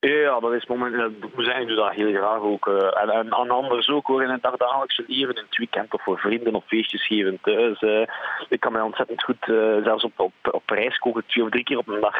Ja, 0.01 0.41
dat 0.41 0.53
is 0.53 0.67
moment. 0.67 0.95
We 1.35 1.45
zijn 1.45 1.67
dus 1.67 1.77
dat 1.77 1.93
heel 1.93 2.13
graag 2.13 2.41
ook. 2.41 2.67
Uh, 2.67 2.75
en, 2.75 3.09
en 3.11 3.35
aan 3.35 3.51
anders 3.51 3.89
ook 3.89 4.07
hoor, 4.07 4.23
in 4.23 4.31
het 4.31 4.43
dagdagelijkse 4.43 5.05
leven, 5.07 5.35
in 5.35 5.43
het 5.43 5.57
weekend 5.57 5.95
of 5.95 6.03
voor 6.03 6.19
vrienden 6.19 6.55
of 6.55 6.65
feestjes 6.67 7.07
geven 7.07 7.39
thuis. 7.43 7.83
Uh, 7.83 8.07
ik 8.49 8.61
kan 8.61 8.73
mij 8.73 8.81
ontzettend 8.81 9.23
goed, 9.23 9.45
zelfs 9.85 10.05
op, 10.05 10.21
op, 10.21 10.33
op 10.51 10.71
reis 10.71 10.99
koken, 10.99 11.27
twee 11.27 11.45
of 11.45 11.51
drie 11.51 11.65
keer 11.65 11.79
op 11.79 11.89
een 11.89 12.01
dag. 12.01 12.17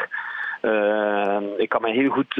ik 1.57 1.69
kan 1.69 1.81
mij 1.81 1.91
heel 1.91 2.09
goed 2.09 2.35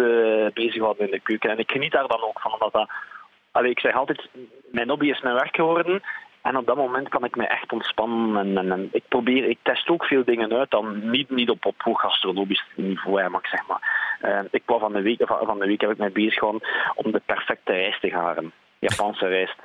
bezighouden 0.53 1.06
in 1.06 1.12
de 1.12 1.19
keuken. 1.19 1.50
En 1.50 1.57
ik 1.57 1.71
geniet 1.71 1.91
daar 1.91 2.07
dan 2.07 2.21
ook 2.21 2.39
van, 2.39 2.53
omdat 2.53 2.74
dat. 2.74 3.65
Ik 3.65 3.79
zeg 3.79 3.96
altijd, 3.96 4.29
mijn 4.72 4.89
hobby 4.89 5.10
is 5.10 5.22
mijn 5.22 5.36
werk 5.36 5.55
geworden. 5.55 6.01
En 6.41 6.58
op 6.58 6.65
dat 6.65 6.75
moment 6.75 7.10
kan 7.10 7.24
ik 7.24 7.36
me 7.36 7.48
echt 7.48 7.72
ontspannen. 7.72 8.38
En, 8.38 8.58
en, 8.58 8.72
en, 8.72 8.89
ik 8.91 9.03
probeer, 9.08 9.50
ik 9.50 9.58
test 9.62 9.89
ook 9.89 10.05
veel 10.05 10.24
dingen 10.24 10.53
uit, 10.53 10.72
dan 10.72 11.10
niet, 11.10 11.29
niet 11.29 11.50
op, 11.50 11.65
op 11.65 11.81
hoog 11.81 12.01
gastronomisch 12.01 12.65
niveau, 12.75 13.29
maar 13.29 13.41
ik 13.41 13.48
zeg 13.48 13.67
maar. 13.67 13.99
Uh, 14.21 14.39
ik 14.51 14.61
kwam 14.65 14.79
van 14.79 14.93
de 14.93 15.01
week, 15.01 15.21
van, 15.25 15.59
de 15.59 15.65
week 15.65 15.81
heb 15.81 15.91
ik 15.91 15.97
mij 15.97 16.11
bezig 16.11 16.33
gehouden 16.33 16.67
om 16.95 17.11
de 17.11 17.21
perfecte 17.25 17.71
rijst 17.71 18.01
te 18.01 18.09
garen. 18.09 18.51
Japanse 18.79 19.27
rijst. 19.27 19.55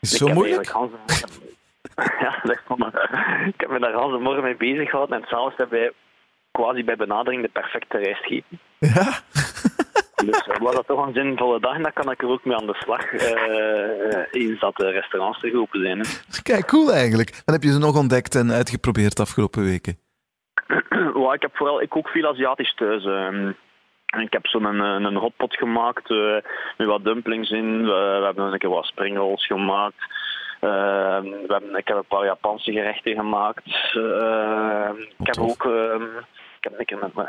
Zo 0.00 0.28
moeilijk? 0.28 0.72
ja, 2.20 2.42
maar. 2.76 3.10
Ik 3.46 3.60
heb 3.60 3.70
me 3.70 3.78
daar 3.78 3.92
de 3.92 4.18
morgen 4.18 4.42
mee 4.42 4.56
bezig 4.56 4.90
gehouden 4.90 5.16
en 5.20 5.28
s'avonds 5.28 5.56
hebben 5.56 5.78
wij 5.78 5.92
quasi 6.52 6.84
bij 6.84 6.96
benadering 6.96 7.42
de 7.42 7.48
perfecte 7.48 7.98
rijst 7.98 8.22
gegeten. 8.22 8.58
Ja? 8.78 9.20
Dus 10.24 10.46
was 10.58 10.74
dat 10.74 10.86
toch 10.86 11.06
een 11.06 11.14
zinvolle 11.14 11.60
dag 11.60 11.74
en 11.76 11.82
dan 11.82 11.92
kan 11.92 12.10
ik 12.10 12.22
er 12.22 12.28
ook 12.28 12.44
mee 12.44 12.56
aan 12.56 12.66
de 12.66 12.74
slag. 12.74 13.12
Uh, 13.12 14.42
eens 14.42 14.60
dat 14.60 14.76
de 14.76 14.90
restaurants 14.90 15.38
terug 15.38 15.54
open 15.54 15.80
zijn. 15.80 15.98
Hè. 15.98 16.04
Kijk, 16.42 16.66
cool 16.66 16.92
eigenlijk. 16.92 17.42
Dan 17.44 17.54
heb 17.54 17.62
je 17.62 17.72
ze 17.72 17.78
nog 17.78 17.96
ontdekt 17.96 18.34
en 18.34 18.52
uitgeprobeerd 18.52 19.16
de 19.16 19.22
afgelopen 19.22 19.64
weken. 19.64 19.98
well, 21.20 21.32
ik 21.32 21.42
heb 21.42 21.56
vooral, 21.56 21.82
ik 21.82 21.88
kook 21.88 22.08
veel 22.08 22.28
Aziatisch 22.28 22.74
thuis. 22.74 23.04
Uh, 23.04 23.48
ik 24.20 24.32
heb 24.32 24.46
zo'n 24.46 24.64
een, 24.64 25.04
een 25.04 25.16
hotpot 25.16 25.56
gemaakt 25.56 26.10
uh, 26.10 26.36
met 26.76 26.86
wat 26.86 27.04
dumplings 27.04 27.50
in. 27.50 27.84
We, 27.84 28.16
we 28.18 28.24
hebben 28.24 28.52
een 28.52 28.58
keer 28.58 28.70
wat 28.70 28.84
springrolls 28.84 29.46
gemaakt. 29.46 30.02
Uh, 30.60 31.20
we 31.20 31.44
hebben, 31.48 31.76
ik 31.76 31.88
heb 31.88 31.96
een 31.96 32.04
paar 32.08 32.24
Japanse 32.24 32.72
gerechten 32.72 33.14
gemaakt. 33.14 33.94
Uh, 33.94 34.88
ik 35.18 35.26
heb 35.26 35.38
ook 35.38 35.64
ik 36.58 36.70
heb 36.70 36.78
een 36.78 36.84
keer 36.84 36.98
met, 36.98 37.28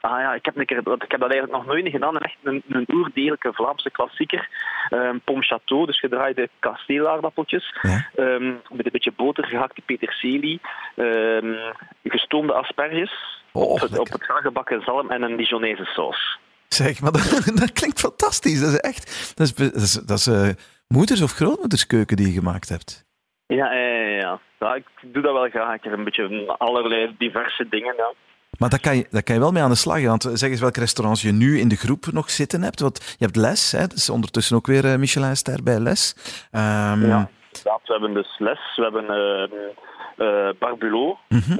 Ah 0.00 0.20
ja, 0.20 0.34
ik 0.34 0.44
heb, 0.44 0.56
een 0.56 0.66
keer, 0.66 0.78
ik 0.78 1.10
heb 1.10 1.20
dat 1.20 1.30
eigenlijk 1.30 1.52
nog 1.52 1.66
nooit 1.66 1.88
gedaan. 1.88 2.18
Echt 2.18 2.36
een, 2.42 2.62
een 2.68 2.86
oerdelijke 2.92 3.52
Vlaamse 3.52 3.90
klassieker. 3.90 4.48
Um, 4.90 5.20
Pom 5.20 5.42
Chateau, 5.42 5.86
dus 5.86 5.98
gedraaide 5.98 6.48
kasteelaardappeltjes. 6.58 7.76
Ja. 7.82 8.10
Um, 8.16 8.60
met 8.70 8.86
een 8.86 8.92
beetje 8.92 9.12
boter, 9.16 9.46
gehakte 9.46 9.82
peterselie. 9.86 10.60
Um, 10.96 11.56
gestoomde 12.04 12.52
asperges. 12.52 13.42
Oh, 13.52 13.70
op, 13.70 13.80
het, 13.80 13.98
op 13.98 14.12
het 14.12 14.24
gebakken 14.24 14.82
zalm 14.82 15.10
en 15.10 15.22
een 15.22 15.36
Dijonese 15.36 15.84
saus. 15.84 16.38
Zeg, 16.68 17.00
maar 17.00 17.12
dat, 17.16 17.52
dat, 17.54 17.72
klinkt 17.72 18.00
fantastisch. 18.00 18.60
Dat 18.60 18.72
is 18.72 18.80
echt... 18.80 19.32
Dat 19.36 19.46
is, 19.46 19.54
dat 19.54 19.82
is, 19.82 19.92
dat 19.92 20.18
is 20.18 20.26
uh, 20.26 20.48
moeders- 20.88 21.22
of 21.22 21.32
grootmoederskeuken 21.32 22.16
die 22.16 22.26
je 22.26 22.32
gemaakt 22.32 22.68
hebt. 22.68 23.04
Ja, 23.46 23.72
ja, 23.72 23.88
ja, 23.88 24.38
ja. 24.58 24.74
ik 24.74 24.86
doe 25.00 25.22
dat 25.22 25.32
wel 25.32 25.48
graag. 25.48 25.74
Ik 25.74 25.84
heb 25.84 25.92
een 25.92 26.04
beetje 26.04 26.54
allerlei 26.58 27.14
diverse 27.18 27.68
dingen. 27.68 27.94
Ja. 27.96 28.12
Maar 28.58 28.70
daar 28.70 28.80
kan, 28.80 28.96
je, 28.96 29.06
daar 29.10 29.22
kan 29.22 29.34
je 29.34 29.40
wel 29.40 29.52
mee 29.52 29.62
aan 29.62 29.70
de 29.70 29.76
slag. 29.76 30.04
Want 30.04 30.30
zeg 30.32 30.50
eens 30.50 30.60
welke 30.60 30.80
restaurants 30.80 31.22
je 31.22 31.32
nu 31.32 31.58
in 31.58 31.68
de 31.68 31.76
groep 31.76 32.06
nog 32.12 32.30
zitten 32.30 32.62
hebt. 32.62 32.80
Want 32.80 33.16
je 33.18 33.24
hebt 33.24 33.36
Les, 33.36 33.72
hè, 33.72 33.86
dus 33.86 34.10
ondertussen 34.10 34.56
ook 34.56 34.66
weer 34.66 34.84
uh, 34.84 34.96
Michelin-ster 34.96 35.62
bij 35.62 35.78
Les. 35.78 36.14
Um... 36.52 37.06
Ja, 37.06 37.28
we 37.62 37.80
hebben 37.86 38.14
dus 38.14 38.38
Les. 38.38 38.58
We 38.76 38.82
hebben 38.82 39.04
uh, 39.04 40.26
uh, 40.26 40.50
Barbulot 40.58 41.18
mm 41.28 41.40
-hmm. 41.46 41.58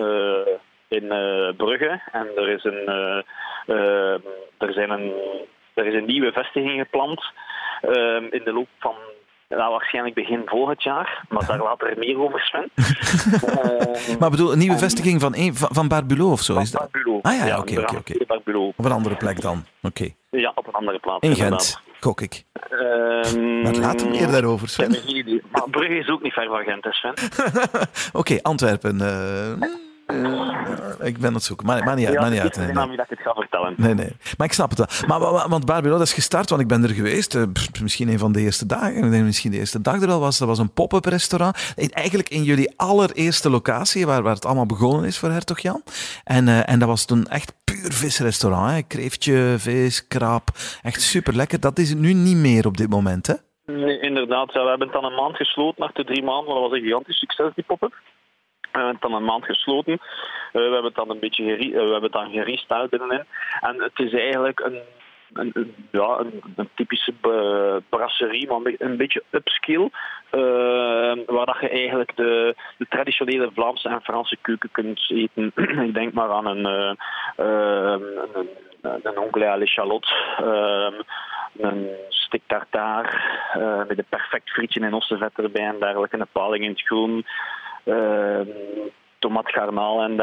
in 0.89 1.09
Brugge. 1.57 2.01
En 2.13 2.27
er 2.37 2.49
is 2.49 2.65
een, 2.65 2.87
er, 4.59 4.73
zijn 4.73 4.91
een, 4.91 5.13
er 5.75 5.87
is 5.87 5.95
een 5.95 6.07
nieuwe 6.07 6.33
vestiging 6.33 6.81
gepland 6.81 7.25
ehm, 7.81 8.25
in 8.31 8.45
de 8.45 8.53
loop 8.53 8.69
van 8.79 8.95
nou, 9.49 9.71
waarschijnlijk 9.71 10.15
begin 10.15 10.43
volgend 10.45 10.83
jaar, 10.83 11.25
maar 11.29 11.47
daar 11.47 11.59
later 11.59 11.99
meer 11.99 12.19
over, 12.19 12.41
Sven. 12.41 12.71
uh, 12.77 14.19
maar 14.21 14.31
bedoel, 14.31 14.53
een 14.53 14.59
nieuwe 14.59 14.79
vestiging 14.79 15.21
van, 15.21 15.35
een, 15.37 15.55
van, 15.55 15.69
van 15.73 15.89
Barbulot 15.89 16.33
of 16.33 16.41
zo? 16.41 16.55
Van 16.55 16.63
is 16.63 16.71
dat? 16.71 16.81
Barbulot. 16.91 17.23
Ah 17.23 17.47
ja, 17.47 17.59
oké, 17.59 17.81
oké. 17.81 18.15
Op 18.77 18.85
een 18.85 18.93
andere 18.93 19.15
plek 19.15 19.41
dan? 19.41 19.65
Oké. 19.83 20.09
Ja, 20.31 20.53
op 20.55 20.67
een 20.67 20.73
andere 20.73 20.99
plaats. 20.99 21.29
In 21.29 21.35
Gent, 21.35 21.81
gok 22.01 22.21
ik. 22.21 22.45
Um, 22.71 23.63
maar 23.63 23.75
later 23.75 24.11
meer 24.11 24.31
daarover, 24.31 24.69
Sven. 24.69 24.91
Maar 25.51 25.71
Brugge 25.71 25.99
is 25.99 26.09
ook 26.09 26.23
niet 26.23 26.33
ver 26.33 26.47
van 26.47 26.65
Gent, 26.65 26.85
hè, 26.85 26.93
Sven. 26.93 27.15
oké, 28.21 28.39
Antwerpen. 28.43 29.01
Uh, 29.01 29.86
ik 31.01 31.19
ben 31.19 31.35
het 31.35 31.43
zoeken. 31.43 31.67
Maar, 31.67 31.85
maar 31.85 31.97
niet 31.97 32.07
uit. 32.07 32.15
Ja, 32.15 32.21
maar 32.21 32.31
niet 32.31 32.41
uit. 32.41 32.57
Nee, 32.57 32.67
nee. 32.67 32.97
dat 32.97 33.11
ik 33.11 33.19
het 33.19 33.21
ga 33.21 33.33
vertellen. 33.35 33.75
Nee, 33.77 33.95
nee. 33.95 34.17
Maar 34.37 34.47
ik 34.47 34.53
snap 34.53 34.71
het 34.71 34.79
wel. 34.79 35.19
Maar, 35.19 35.49
want 35.49 35.65
Barbie, 35.65 35.91
dat 35.91 36.01
is 36.01 36.13
gestart, 36.13 36.51
want 36.51 36.63
ik 36.63 36.69
ben 36.69 36.83
er 36.83 36.91
geweest. 36.91 37.35
Uh, 37.35 37.43
misschien 37.83 38.09
een 38.09 38.19
van 38.19 38.33
de 38.33 38.41
eerste 38.41 38.67
dagen. 38.67 39.05
Ik 39.05 39.11
denk 39.11 39.25
misschien 39.25 39.51
de 39.51 39.59
eerste 39.59 39.81
dag 39.81 40.03
er 40.03 40.11
al 40.11 40.21
was. 40.21 40.39
Dat 40.39 40.49
was 40.49 40.59
een 40.59 40.73
pop-up 40.73 41.05
restaurant. 41.05 41.75
Eigenlijk 41.91 42.29
in 42.29 42.43
jullie 42.43 42.73
allereerste 42.77 43.51
locatie, 43.51 44.07
waar, 44.07 44.23
waar 44.23 44.35
het 44.35 44.45
allemaal 44.45 44.67
begonnen 44.67 45.05
is 45.05 45.19
voor 45.19 45.31
Hertog 45.31 45.59
Jan. 45.59 45.83
En, 46.25 46.47
uh, 46.47 46.69
en 46.69 46.79
dat 46.79 46.89
was 46.89 47.05
toen 47.05 47.27
echt 47.27 47.55
puur 47.65 47.93
visrestaurant. 47.93 48.71
Hè? 48.71 48.83
Kreeftje, 48.83 49.55
vis, 49.59 50.07
krab. 50.07 50.49
Echt 50.83 51.03
super 51.03 51.37
lekker. 51.37 51.61
Dat 51.61 51.79
is 51.79 51.89
het 51.89 51.99
nu 51.99 52.13
niet 52.13 52.37
meer 52.37 52.67
op 52.67 52.77
dit 52.77 52.91
moment, 52.91 53.27
hè? 53.27 53.35
Nee, 53.67 54.01
inderdaad. 54.01 54.53
We 54.53 54.59
hebben 54.59 54.89
het 54.89 55.01
dan 55.01 55.05
een 55.05 55.15
maand 55.15 55.37
gesloten, 55.37 55.85
achter 55.85 56.05
drie 56.05 56.23
maanden. 56.23 56.55
Dat 56.55 56.63
was 56.63 56.73
een 56.73 56.85
gigantisch 56.85 57.19
succes, 57.19 57.55
die 57.55 57.65
pop-up. 57.65 57.95
We 58.77 58.83
hebben 58.83 59.01
het 59.01 59.11
dan 59.11 59.21
een 59.21 59.33
maand 59.33 59.45
gesloten. 59.45 59.93
Uh, 59.93 59.99
we 60.53 60.61
hebben 60.61 60.85
het 60.85 60.95
dan 60.95 61.11
een 61.11 61.19
beetje 61.19 61.43
uh, 61.45 61.73
we 61.73 61.79
hebben 61.79 62.03
het 62.03 62.13
dan 62.13 62.31
gerestart 62.31 62.91
binnenin. 62.91 63.25
En 63.61 63.83
het 63.83 63.99
is 63.99 64.13
eigenlijk 64.13 64.61
een, 64.61 64.81
een, 65.33 65.75
ja, 65.91 66.25
een, 66.57 66.69
typische 66.75 67.13
brasserie, 67.89 68.49
maar 68.49 68.75
een 68.79 68.97
beetje 68.97 69.23
upskill. 69.31 69.91
Uh, 70.33 71.13
waar 71.27 71.47
dat 71.47 71.57
je 71.61 71.69
eigenlijk 71.69 72.17
de, 72.17 72.55
de, 72.79 72.87
traditionele 72.89 73.51
Vlaamse 73.55 73.89
en 73.89 74.03
Franse 74.03 74.37
keuken 74.41 74.71
kunt 74.73 75.11
eten. 75.11 75.53
Ik 75.89 75.95
denk 75.95 76.13
maar 76.13 76.31
aan 76.31 76.47
een, 76.47 76.65
een, 76.65 78.03
een, 78.83 79.03
een 79.05 79.43
à 79.43 79.57
l'échalote 79.57 80.09
een 81.59 81.89
stik 82.09 82.43
tartaar 82.47 83.07
uh, 83.57 83.87
met 83.89 83.99
een 83.99 84.07
perfect 84.09 84.51
frietje 84.51 84.81
en 84.81 84.95
ossenvet 84.95 85.33
erbij 85.37 85.67
en 85.67 85.81
dergelijke, 85.81 86.19
een 86.19 86.27
paling 86.33 86.65
in 86.65 86.71
het 86.71 86.83
groen, 86.83 87.27
uh, 87.87 88.41
tomat 89.19 89.51
garnaal 89.51 90.03
en 90.03 90.17
de, 90.17 90.23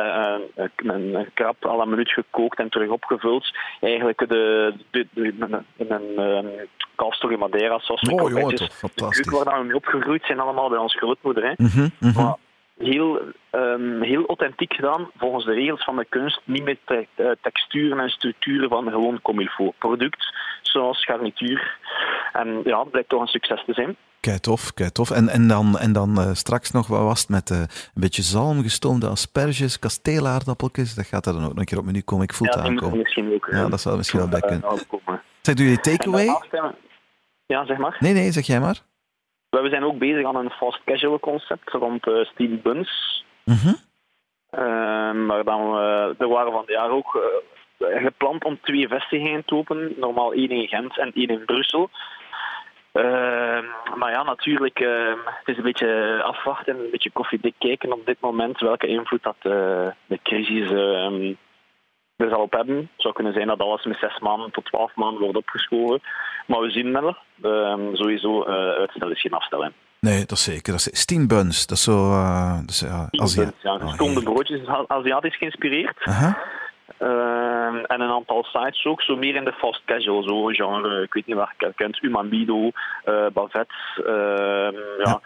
uh, 0.57 0.65
een, 0.75 1.15
een 1.15 1.29
krab 1.33 1.65
à 1.65 1.75
la 1.75 1.85
minuut 1.85 2.11
gekookt 2.11 2.59
en 2.59 2.69
terug 2.69 2.89
opgevuld. 2.89 3.57
Eigenlijk 3.79 4.19
de, 4.29 4.73
de, 4.91 5.07
de, 5.13 5.37
de 5.37 5.63
een 5.87 6.19
um, 6.19 6.51
kalfstorry 6.95 7.37
madeira 7.37 7.79
saus 7.79 8.01
oh, 8.01 8.17
kroketjes. 8.17 8.73
Fantastisch. 8.73 9.43
waar 9.43 9.59
we 9.59 9.65
mee 9.65 9.75
opgegroeid 9.75 10.25
zijn 10.25 10.39
allemaal 10.39 10.69
bij 10.69 10.77
ons 10.77 10.95
grootmoeder. 10.95 11.43
Hè. 11.43 11.53
Mm 11.57 11.67
-hmm, 11.67 11.91
mm 11.99 12.11
-hmm. 12.11 12.23
Maar 12.23 12.35
heel, 12.77 13.21
um, 13.51 14.01
heel 14.01 14.25
authentiek 14.25 14.73
gedaan, 14.73 15.09
volgens 15.17 15.45
de 15.45 15.53
regels 15.53 15.83
van 15.83 15.95
de 15.95 16.05
kunst. 16.09 16.41
Niet 16.43 16.63
met 16.63 16.77
te, 16.85 17.07
uh, 17.15 17.31
texturen 17.41 17.99
en 17.99 18.09
structuren 18.09 18.69
van 18.69 18.89
gewoon 18.89 19.21
comme 19.21 19.41
il 19.41 19.47
faut. 19.47 19.77
Product, 19.77 20.33
zoals 20.61 21.05
garnituur. 21.05 21.77
En 22.33 22.61
ja, 22.63 22.79
het 22.79 22.91
blijkt 22.91 23.09
toch 23.09 23.21
een 23.21 23.27
succes 23.27 23.63
te 23.65 23.73
zijn. 23.73 23.95
Kei 24.23 24.39
tof. 24.91 25.11
En, 25.11 25.29
en 25.29 25.47
dan, 25.47 25.77
en 25.77 25.93
dan 25.93 26.19
uh, 26.19 26.33
straks 26.33 26.71
nog, 26.71 26.87
wat 26.87 27.01
was 27.01 27.19
het 27.19 27.29
met 27.29 27.49
uh, 27.49 27.57
een 27.59 27.67
beetje 27.93 28.21
zalm, 28.21 28.61
gestoomde 28.61 29.07
asperges, 29.07 29.79
kasteelaardappeltjes. 29.79 30.95
Dat 30.95 31.05
gaat 31.05 31.25
er 31.25 31.33
dan 31.33 31.41
ook 31.43 31.49
nog 31.49 31.57
een 31.57 31.65
keer 31.65 31.77
op 31.77 31.85
menu 31.85 32.01
komen. 32.01 32.25
Ik 32.25 32.33
voel 32.33 32.47
ja, 32.47 32.53
het 32.57 32.65
aankomen. 32.67 32.97
Misschien 32.97 33.33
ook, 33.33 33.47
ja, 33.51 33.69
dat 33.69 33.81
zal 33.81 33.97
misschien 33.97 34.19
wel 34.19 34.29
bij 34.29 34.39
kunnen. 34.39 34.79
Zeg, 35.41 35.55
doe 35.55 35.69
je 35.69 35.79
takeaway? 35.79 36.25
Ja, 37.45 37.65
zeg 37.65 37.77
maar. 37.77 37.97
Nee, 37.99 38.13
nee, 38.13 38.31
zeg 38.31 38.45
jij 38.45 38.59
maar. 38.59 38.81
We 39.49 39.69
zijn 39.69 39.83
ook 39.83 39.97
bezig 39.97 40.25
aan 40.25 40.35
een 40.35 40.49
fast 40.49 40.81
casual 40.85 41.19
concept 41.19 41.69
rond 41.69 42.07
uh, 42.07 42.23
Steel 42.23 42.57
Buns. 42.63 43.23
Mm 43.43 43.55
-hmm. 43.55 43.75
uh, 44.51 45.27
maar 45.27 45.43
dan, 45.43 45.75
uh, 45.75 46.21
er 46.21 46.27
waren 46.27 46.51
van 46.51 46.61
het 46.61 46.69
jaar 46.69 46.89
ook 46.89 47.19
gepland 47.79 48.43
om 48.43 48.59
twee 48.61 48.87
vestigingen 48.87 49.45
te 49.45 49.55
openen. 49.55 49.93
Normaal 49.97 50.33
één 50.33 50.49
in 50.49 50.67
Gent 50.67 50.99
en 50.99 51.11
één 51.13 51.27
in 51.27 51.45
Brussel. 51.45 51.89
Ehm, 54.03 54.11
maar 54.11 54.11
ja, 54.11 54.23
natuurlijk, 54.23 54.79
ehm, 54.79 55.17
het 55.25 55.47
is 55.47 55.57
een 55.57 55.63
beetje 55.63 56.21
afwachten 56.23 56.73
en 56.73 56.83
een 56.83 56.91
beetje 56.91 57.11
koffiedik 57.11 57.53
kijken 57.57 57.93
op 57.93 58.05
dit 58.05 58.17
moment 58.21 58.59
welke 58.59 58.87
invloed 58.87 59.23
dat 59.23 59.35
de 59.41 60.19
crisis 60.23 60.69
er 62.15 62.29
zal 62.29 62.41
op 62.41 62.51
hebben. 62.51 62.77
Het 62.77 62.87
zou 62.97 63.13
kunnen 63.13 63.33
zijn 63.33 63.47
dat 63.47 63.59
alles 63.59 63.85
met 63.85 63.97
zes 63.97 64.19
maanden 64.19 64.51
tot 64.51 64.65
twaalf 64.65 64.95
maanden 64.95 65.21
wordt 65.21 65.37
opgeschoven. 65.37 66.01
Maar 66.47 66.59
we 66.59 66.71
zien 66.71 66.91
wel, 66.91 67.17
uh, 67.41 67.93
sowieso 67.93 68.47
uh, 68.47 68.53
uitstel 68.53 69.11
is 69.11 69.21
geen 69.21 69.33
afstellen. 69.33 69.73
Nee, 69.99 70.19
dat 70.19 70.31
is 70.31 70.43
zeker. 70.43 70.71
Dat 70.71 70.87
is 70.91 70.99
Steam 70.99 71.27
Buns. 71.27 71.67
Dat 71.67 71.77
is 71.77 71.83
zo... 71.83 72.09
Uh, 72.09 72.57
dat 72.59 72.69
is, 72.69 72.79
ja, 73.61 73.77
gestoomde 73.77 74.19
oh, 74.19 74.25
broodjes, 74.25 74.59
Aziatisch 74.87 75.37
geïnspireerd. 75.37 76.05
Uh 76.05 76.19
-huh. 76.19 76.33
En 77.81 78.01
een 78.01 78.11
aantal 78.11 78.43
sites 78.43 78.85
ook, 78.85 79.01
zo 79.01 79.15
meer 79.15 79.35
in 79.35 79.45
de 79.45 79.53
fast 79.53 79.81
casual, 79.85 80.23
zo 80.23 80.45
genre, 80.45 81.01
ik 81.01 81.13
weet 81.13 81.25
niet 81.25 81.35
waar 81.35 81.53
je 81.57 81.73
kent, 81.75 82.03
Umamido, 82.03 82.71
uh, 83.05 83.25
Bavette, 83.33 83.73
uh, 83.97 85.05
ja, 85.05 85.21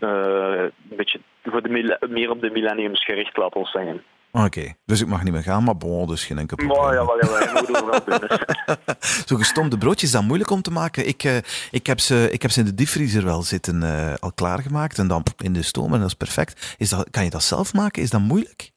ja. 0.00 0.08
een 0.08 0.96
beetje 0.96 1.20
voor 1.44 1.62
de 1.62 1.98
meer 2.08 2.30
op 2.30 2.40
de 2.40 2.50
millenniums 2.50 3.04
gericht, 3.04 3.36
laten 3.36 3.60
we 3.60 3.66
zeggen. 3.66 4.02
Oké, 4.32 4.44
okay. 4.44 4.76
dus 4.84 5.00
ik 5.00 5.06
mag 5.06 5.22
niet 5.22 5.32
meer 5.32 5.42
gaan, 5.42 5.64
maar 5.64 5.76
bon, 5.76 6.06
dus 6.06 6.24
geen 6.24 6.38
enkel 6.38 6.56
probleem. 6.56 6.78
Oh, 6.78 6.92
ja, 6.92 7.06
wel, 7.06 7.40
ja, 7.40 7.62
doen. 7.62 8.98
Zo 9.26 9.36
gestomde 9.36 9.78
broodjes, 9.78 10.02
is 10.02 10.10
dat 10.10 10.22
moeilijk 10.22 10.50
om 10.50 10.62
te 10.62 10.70
maken? 10.70 11.08
Ik, 11.08 11.24
uh, 11.24 11.36
ik, 11.70 11.86
heb, 11.86 12.00
ze, 12.00 12.28
ik 12.30 12.42
heb 12.42 12.50
ze 12.50 12.60
in 12.60 12.66
de 12.66 12.74
diepvriezer 12.74 13.24
wel 13.24 13.42
zitten, 13.42 13.82
uh, 13.82 14.14
al 14.18 14.32
klaargemaakt 14.32 14.98
en 14.98 15.08
dan 15.08 15.22
in 15.36 15.52
de 15.52 15.62
stoom 15.62 15.92
en 15.92 15.98
dat 15.98 16.08
is 16.08 16.14
perfect. 16.14 16.74
Is 16.78 16.90
dat, 16.90 17.10
kan 17.10 17.24
je 17.24 17.30
dat 17.30 17.42
zelf 17.42 17.74
maken? 17.74 18.02
Is 18.02 18.10
dat 18.10 18.20
moeilijk? 18.20 18.74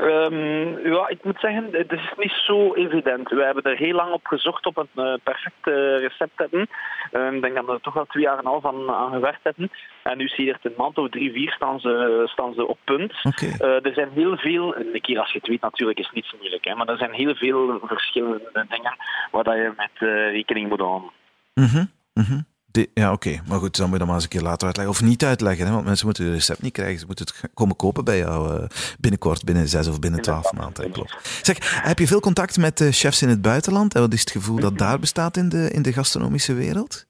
Um, 0.00 0.78
ja, 0.92 1.08
ik 1.08 1.24
moet 1.24 1.40
zeggen, 1.40 1.68
het 1.70 1.92
is 1.92 2.12
niet 2.16 2.42
zo 2.44 2.74
evident. 2.74 3.28
We 3.28 3.44
hebben 3.44 3.62
er 3.62 3.76
heel 3.76 3.94
lang 3.94 4.12
op 4.12 4.26
gezocht 4.26 4.66
op 4.66 4.76
een 4.76 4.88
uh, 5.04 5.14
perfect 5.22 5.66
uh, 5.66 5.98
recept 5.98 6.38
hebben. 6.38 6.68
Uh, 7.12 7.32
ik 7.32 7.42
denk 7.42 7.54
dat 7.54 7.64
we 7.64 7.72
er 7.72 7.80
toch 7.80 7.94
wel 7.94 8.06
twee 8.06 8.22
jaar 8.22 8.32
en 8.32 8.38
een 8.38 8.50
half 8.50 8.66
aan, 8.66 8.90
aan 8.90 9.12
gewerkt 9.12 9.42
hebben. 9.42 9.70
En 10.02 10.16
nu 10.16 10.28
zie 10.28 10.44
je 10.44 10.72
maand 10.76 10.98
of 10.98 11.08
drie, 11.08 11.32
vier 11.32 11.52
staan 11.52 11.80
ze, 11.80 12.22
staan 12.24 12.54
ze 12.54 12.66
op 12.66 12.78
punt. 12.84 13.12
Okay. 13.22 13.80
er 13.80 13.94
zijn 13.94 14.10
heel 14.10 14.36
veel, 14.36 14.76
een 14.76 15.00
keer 15.00 15.18
als 15.18 15.32
je 15.32 15.38
het 15.38 15.48
weet 15.48 15.60
natuurlijk 15.60 15.98
is 15.98 16.06
het 16.06 16.14
niet 16.14 16.24
zo 16.24 16.36
moeilijk, 16.38 16.64
hè, 16.64 16.74
maar 16.74 16.88
er 16.88 16.98
zijn 16.98 17.12
heel 17.12 17.34
veel 17.34 17.80
verschillende 17.82 18.66
dingen 18.68 18.96
waar 19.30 19.44
dat 19.44 19.54
je 19.54 19.72
met 19.76 20.10
rekening 20.32 20.68
moet 20.68 20.80
houden. 20.80 21.10
Mm 21.54 21.64
-hmm. 21.64 21.90
Mm 22.14 22.24
-hmm. 22.24 22.46
De, 22.76 22.90
ja, 22.94 23.12
oké. 23.12 23.28
Okay. 23.28 23.40
Maar 23.48 23.58
goed, 23.58 23.76
dan 23.76 23.84
moet 23.84 23.92
je 23.92 23.98
dat 23.98 24.06
maar 24.06 24.16
eens 24.16 24.24
een 24.24 24.36
keer 24.36 24.48
later 24.50 24.66
uitleggen. 24.66 24.94
Of 24.94 25.02
niet 25.02 25.24
uitleggen, 25.24 25.66
hè? 25.66 25.72
want 25.72 25.84
mensen 25.84 26.06
moeten 26.06 26.24
het 26.24 26.34
recept 26.34 26.62
niet 26.62 26.72
krijgen. 26.72 26.98
Ze 26.98 27.06
moeten 27.06 27.24
het 27.24 27.54
komen 27.54 27.76
kopen 27.76 28.04
bij 28.04 28.18
jou 28.18 28.40
uh, 28.52 28.64
binnenkort, 29.00 29.44
binnen 29.44 29.66
zes 29.68 29.88
of 29.88 30.00
binnen 30.00 30.22
twaalf 30.22 30.52
maanden. 30.52 30.90
Klopt. 30.92 31.44
Zeg, 31.48 31.56
heb 31.88 31.98
je 31.98 32.06
veel 32.06 32.20
contact 32.20 32.58
met 32.58 32.80
uh, 32.80 32.88
chefs 32.90 33.22
in 33.22 33.28
het 33.28 33.42
buitenland? 33.42 33.94
En 33.94 34.00
wat 34.00 34.12
is 34.12 34.20
het 34.20 34.30
gevoel 34.30 34.60
dat 34.60 34.78
daar 34.78 34.98
bestaat 34.98 35.36
in 35.36 35.48
de, 35.48 35.70
in 35.72 35.82
de 35.82 35.92
gastronomische 35.92 36.54
wereld? 36.54 37.06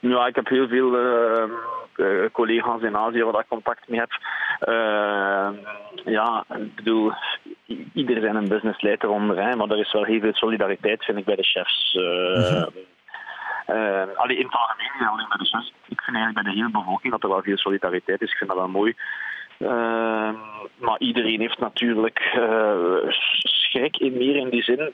Ja, 0.00 0.26
ik 0.26 0.34
heb 0.34 0.48
heel 0.48 0.68
veel 0.68 0.90
uh, 0.98 2.24
collega's 2.32 2.82
in 2.82 2.96
Azië 2.96 3.22
waar 3.22 3.40
ik 3.40 3.48
contact 3.48 3.88
mee 3.88 4.00
heb. 4.00 4.12
ja, 6.04 6.44
ik 6.48 6.74
bedoel, 6.74 7.12
ieder 7.94 8.20
zijn 8.20 8.36
een 8.36 8.48
business 8.48 8.82
leidt 8.82 9.02
eronder, 9.02 9.36
hè, 9.36 9.56
maar 9.56 9.70
er 9.70 9.78
is 9.78 9.92
wel 9.92 10.04
heel 10.04 10.20
veel 10.20 10.34
solidariteit, 10.34 11.04
vind 11.04 11.18
ik, 11.18 11.24
bij 11.24 11.36
de 11.36 11.42
chefs. 11.42 11.92
-hmm. 11.92 12.90
Uh, 13.66 14.02
allee, 14.14 14.36
in 14.36 14.44
het 14.44 14.54
algemeen, 14.54 15.08
alleen 15.08 15.28
bij 15.28 15.38
de 15.38 15.44
chefs. 15.44 15.72
Ik 15.88 16.00
vind 16.00 16.16
eigenlijk 16.16 16.44
bij 16.44 16.52
de 16.52 16.58
hele 16.58 16.70
bevolking 16.70 17.12
dat 17.12 17.22
er 17.22 17.28
wel 17.28 17.42
veel 17.42 17.56
solidariteit 17.56 18.20
is. 18.20 18.30
Ik 18.30 18.36
vind 18.36 18.50
dat 18.50 18.58
wel 18.58 18.68
mooi. 18.68 18.94
Uh, 19.58 20.30
maar 20.76 20.98
iedereen 20.98 21.40
heeft 21.40 21.58
natuurlijk 21.58 22.32
uh, 22.36 23.10
schrik 23.38 23.96
in 23.96 24.16
meer 24.16 24.36
in 24.36 24.50
die 24.50 24.62
zin, 24.62 24.92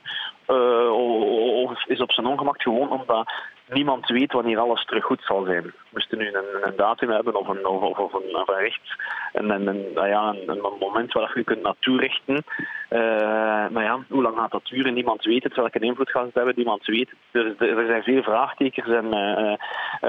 of 0.92 1.86
is 1.86 2.00
op 2.00 2.12
zijn 2.12 2.26
ongemak 2.26 2.62
gewoon 2.62 2.90
omdat 2.90 3.32
niemand 3.68 4.08
weet 4.08 4.32
wanneer 4.32 4.58
alles 4.58 4.84
terug 4.84 5.04
goed 5.04 5.22
zal 5.22 5.44
zijn. 5.44 5.62
We 5.62 5.72
moesten 5.92 6.18
nu 6.18 6.26
een, 6.26 6.44
een 6.62 6.76
datum 6.76 7.10
hebben 7.10 7.34
of 7.34 7.48
een, 7.48 7.66
of, 7.66 7.98
of 7.98 8.12
een 8.12 8.44
recht, 8.44 8.96
een, 9.32 9.50
een, 9.50 9.92
nou 9.94 10.08
ja, 10.08 10.34
een, 10.46 10.60
moment 10.80 11.12
waar 11.12 11.32
je 11.34 11.44
kunt 11.44 11.62
naartoe 11.62 12.00
richten. 12.00 12.44
Uh, 12.90 13.68
maar 13.68 13.82
ja, 13.82 14.04
hoe 14.08 14.22
lang 14.22 14.36
gaat 14.36 14.50
dat 14.50 14.66
duren? 14.66 14.94
Niemand 14.94 15.24
weet 15.24 15.42
het. 15.42 15.54
Welke 15.54 15.78
invloed 15.78 16.10
gaat 16.10 16.24
het 16.24 16.34
hebben? 16.34 16.54
Niemand 16.56 16.86
weet 16.86 17.10
het. 17.10 17.42
Er, 17.58 17.78
er 17.78 17.86
zijn 17.86 18.02
veel 18.02 18.22
vraagtekens, 18.22 18.88
en, 18.88 19.04
uh, 19.04 19.52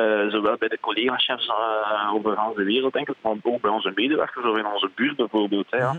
uh, 0.01 0.31
zowel 0.31 0.57
bij 0.57 0.67
de 0.67 0.77
collega-chefs 0.81 1.51
over 2.13 2.37
de 2.55 2.63
wereld, 2.63 2.93
denk 2.93 3.09
ik, 3.09 3.15
maar 3.21 3.33
ook 3.41 3.61
bij 3.61 3.71
onze 3.71 3.91
medewerkers 3.95 4.45
of 4.45 4.57
in 4.57 4.65
onze 4.65 4.91
buurt 4.95 5.15
bijvoorbeeld. 5.15 5.67
Hè, 5.69 5.77
ja. 5.77 5.95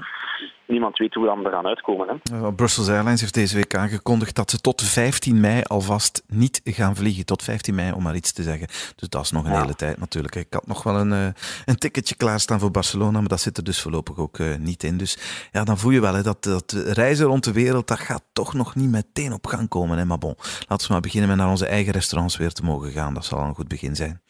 Niemand 0.66 0.98
weet 0.98 1.14
hoe 1.14 1.22
we 1.22 1.28
dan 1.28 1.46
eraan 1.46 1.66
uitkomen. 1.66 2.08
Hè. 2.08 2.52
Brussels 2.52 2.88
Airlines 2.88 3.20
heeft 3.20 3.34
deze 3.34 3.56
week 3.56 3.74
aangekondigd 3.74 4.36
dat 4.36 4.50
ze 4.50 4.60
tot 4.60 4.82
15 4.82 5.40
mei 5.40 5.62
alvast 5.62 6.22
niet 6.28 6.60
gaan 6.64 6.96
vliegen. 6.96 7.24
Tot 7.24 7.42
15 7.42 7.74
mei, 7.74 7.92
om 7.92 8.02
maar 8.02 8.14
iets 8.14 8.32
te 8.32 8.42
zeggen. 8.42 8.66
Dus 8.96 9.08
dat 9.08 9.22
is 9.22 9.30
nog 9.30 9.44
een 9.44 9.60
hele 9.60 9.74
tijd 9.74 9.98
natuurlijk. 9.98 10.34
Ik 10.34 10.46
had 10.50 10.66
nog 10.66 10.82
wel 10.82 10.96
een, 10.96 11.34
een 11.64 11.78
ticketje 11.78 12.14
klaarstaan 12.14 12.60
voor 12.60 12.70
Barcelona, 12.70 13.18
maar 13.18 13.28
dat 13.28 13.40
zit 13.40 13.56
er 13.56 13.64
dus 13.64 13.82
voorlopig 13.82 14.18
ook 14.18 14.38
niet 14.58 14.82
in. 14.82 14.96
Dus 14.96 15.48
ja, 15.52 15.64
dan 15.64 15.78
voel 15.78 15.90
je 15.90 16.00
wel 16.00 16.14
hè, 16.14 16.22
dat, 16.22 16.42
dat 16.44 16.69
reizen 16.72 17.26
rond 17.26 17.44
de 17.44 17.52
wereld, 17.52 17.88
dat 17.88 18.00
gaat 18.00 18.22
toch 18.32 18.54
nog 18.54 18.74
niet 18.74 18.90
meteen 18.90 19.32
op 19.32 19.46
gang 19.46 19.68
komen. 19.68 19.98
Hè. 19.98 20.04
Maar 20.04 20.18
bon, 20.18 20.34
laten 20.68 20.86
we 20.86 20.92
maar 20.92 21.02
beginnen 21.02 21.28
met 21.28 21.38
naar 21.38 21.48
onze 21.48 21.66
eigen 21.66 21.92
restaurants 21.92 22.36
weer 22.36 22.52
te 22.52 22.64
mogen 22.64 22.90
gaan. 22.90 23.14
Dat 23.14 23.24
zal 23.24 23.38
een 23.38 23.54
goed 23.54 23.68
begin 23.68 23.96
zijn. 23.96 24.20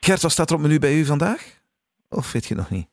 Gert, 0.00 0.22
wat 0.22 0.32
staat 0.32 0.50
er 0.50 0.56
op 0.56 0.62
menu 0.62 0.78
bij 0.78 0.94
u 0.94 1.04
vandaag? 1.04 1.60
Of 2.08 2.32
weet 2.32 2.46
je 2.46 2.54
nog 2.54 2.70
niet? 2.70 2.86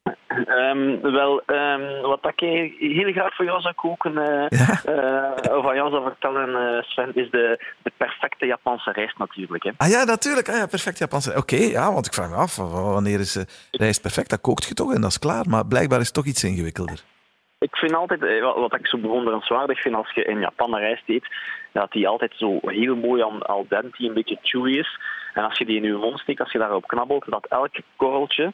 Um, 0.47 1.01
wel, 1.01 1.43
um, 1.45 2.01
wat 2.01 2.33
ik 2.35 2.39
heel 2.79 3.11
graag 3.11 3.35
voor 3.35 3.45
jou 3.45 3.61
zou 3.61 3.73
koken, 3.73 4.11
uh, 4.11 4.45
ja? 4.49 4.81
uh, 5.47 5.57
of 5.57 5.65
aan 5.65 5.75
jou 5.75 5.89
zou 5.89 6.03
vertellen, 6.03 6.49
uh, 6.49 6.81
Sven, 6.81 7.15
is 7.15 7.31
de, 7.31 7.73
de 7.83 7.91
perfecte 7.97 8.45
Japanse 8.45 8.91
rijst 8.91 9.17
natuurlijk. 9.17 9.63
Hè. 9.63 9.71
Ah 9.77 9.89
ja, 9.89 10.03
natuurlijk. 10.03 10.49
Ah, 10.49 10.55
ja, 10.55 10.65
perfect 10.65 10.97
Japanse 10.97 11.37
Oké, 11.37 11.55
ja, 11.55 11.93
want 11.93 12.05
ik 12.05 12.13
vraag 12.13 12.29
me 12.29 12.35
af, 12.35 12.55
wanneer 12.55 13.19
is 13.19 13.43
rijst 13.71 14.01
perfect? 14.01 14.29
Dat 14.29 14.41
kookt 14.41 14.65
je 14.65 14.73
toch 14.73 14.93
en 14.93 15.01
dat 15.01 15.09
is 15.09 15.19
klaar. 15.19 15.49
Maar 15.49 15.65
blijkbaar 15.65 15.99
is 15.99 16.05
het 16.05 16.15
toch 16.15 16.25
iets 16.25 16.43
ingewikkelder. 16.43 17.03
Ik 17.63 17.75
vind 17.75 17.93
altijd, 17.93 18.41
wat 18.41 18.75
ik 18.75 18.87
zo 18.87 18.97
bewonderenswaardig 18.97 19.81
vind 19.81 19.95
als 19.95 20.11
je 20.11 20.23
in 20.23 20.39
Japan 20.39 20.75
rijst 20.75 21.03
eet, 21.05 21.27
dat 21.71 21.91
die 21.91 22.07
altijd 22.07 22.33
zo 22.35 22.59
heel 22.61 22.95
mooi 22.95 23.21
al 23.21 23.65
dente, 23.69 24.05
een 24.05 24.13
beetje 24.13 24.37
chewy 24.41 24.71
is. 24.71 24.99
En 25.33 25.43
als 25.43 25.57
je 25.57 25.65
die 25.65 25.77
in 25.77 25.83
je 25.83 25.93
mond 25.93 26.19
steekt, 26.19 26.39
als 26.39 26.51
je 26.51 26.57
daarop 26.57 26.87
knabbelt, 26.87 27.25
dat 27.27 27.45
elk 27.45 27.71
korreltje 27.95 28.53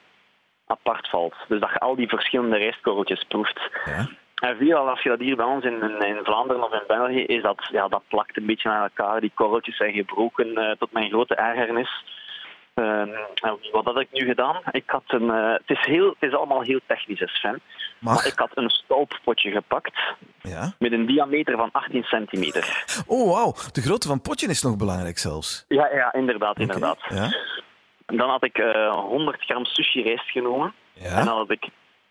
apart 0.68 1.10
valt. 1.10 1.36
Dus 1.48 1.60
dat 1.60 1.70
je 1.70 1.80
al 1.80 1.96
die 1.96 2.08
verschillende 2.08 2.58
rijstkorreltjes 2.58 3.24
proeft. 3.24 3.60
Ja. 3.86 4.10
En 4.36 4.58
veelal 4.58 4.89
als 4.89 5.01
je 5.01 5.10
dat 5.10 5.20
hier 5.20 5.36
bij 5.36 5.46
ons 5.46 5.63
in, 5.63 6.01
in, 6.01 6.20
Vlaanderen 6.24 6.63
of 6.63 6.74
in 6.74 6.84
België 6.88 7.24
is, 7.24 7.42
dat, 7.42 7.68
ja, 7.72 7.88
dat 7.88 8.04
plakt 8.08 8.38
een 8.38 8.46
beetje 8.46 8.70
aan 8.70 8.84
elkaar. 8.84 9.22
Die 9.22 9.32
korreltjes 9.34 9.78
zijn 9.78 9.94
gebroken, 9.94 10.48
uh, 10.48 10.72
tot 10.72 10.92
mijn 10.92 11.10
grote 11.10 11.36
ergernis. 11.36 12.04
Uh, 12.75 13.04
wat 13.72 13.86
had 13.86 14.00
ik 14.00 14.08
nu 14.12 14.25
gedaan? 14.25 14.62
Ik 14.72 14.84
had 14.86 15.04
een, 15.08 15.24
uh, 15.24 15.54
het, 15.54 15.70
is 15.78 15.86
heel, 15.86 16.16
het 16.20 16.30
is 16.30 16.36
allemaal 16.36 16.62
heel 16.62 16.80
technisch, 16.86 17.38
Sven. 17.39 17.62
Maar 18.00 18.25
ik 18.25 18.39
had 18.39 18.51
een 18.53 18.70
stolppotje 18.70 19.51
gepakt 19.51 20.00
ja? 20.41 20.74
met 20.79 20.91
een 20.91 21.06
diameter 21.06 21.58
van 21.58 21.70
18 21.72 22.03
centimeter. 22.03 22.86
Oh, 23.08 23.32
wauw. 23.32 23.53
De 23.72 23.82
grootte 23.82 24.08
van 24.08 24.15
het 24.15 24.27
potje 24.27 24.48
is 24.48 24.63
nog 24.63 24.77
belangrijk 24.77 25.18
zelfs. 25.18 25.65
Ja, 25.68 25.89
ja 25.94 26.13
inderdaad. 26.13 26.60
inderdaad. 26.60 26.98
Ja? 27.10 27.29
Dan 28.06 28.29
had 28.29 28.44
ik 28.44 28.58
uh, 28.58 28.86
eh, 28.86 28.94
100 28.94 29.41
gram 29.41 29.65
sushi 29.65 30.01
rijst 30.01 30.29
genomen. 30.29 30.74
Ja. 30.94 31.20
En 31.20 31.25
dan 31.25 31.38
had 31.38 31.51
ik 31.51 31.68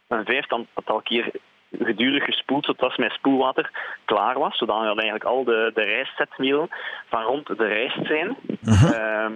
een 0.09 0.25
vijftal 0.25 1.01
keer 1.03 1.31
gedurig 1.79 2.25
gespoeld, 2.25 2.65
zodat 2.65 2.99
mijn 2.99 3.11
spoelwater 3.11 3.71
klaar 4.05 4.39
was. 4.39 4.59
Zodat 4.59 4.83
eigenlijk 4.83 5.25
al 5.25 5.45
de, 5.45 5.71
de 5.75 5.83
rijstzetmeel 5.83 6.69
van 7.09 7.23
rond 7.23 7.47
de 7.47 7.67
rijst 7.67 8.07
zijn. 8.07 8.37
Uh 8.63 8.83
-huh. 8.83 9.31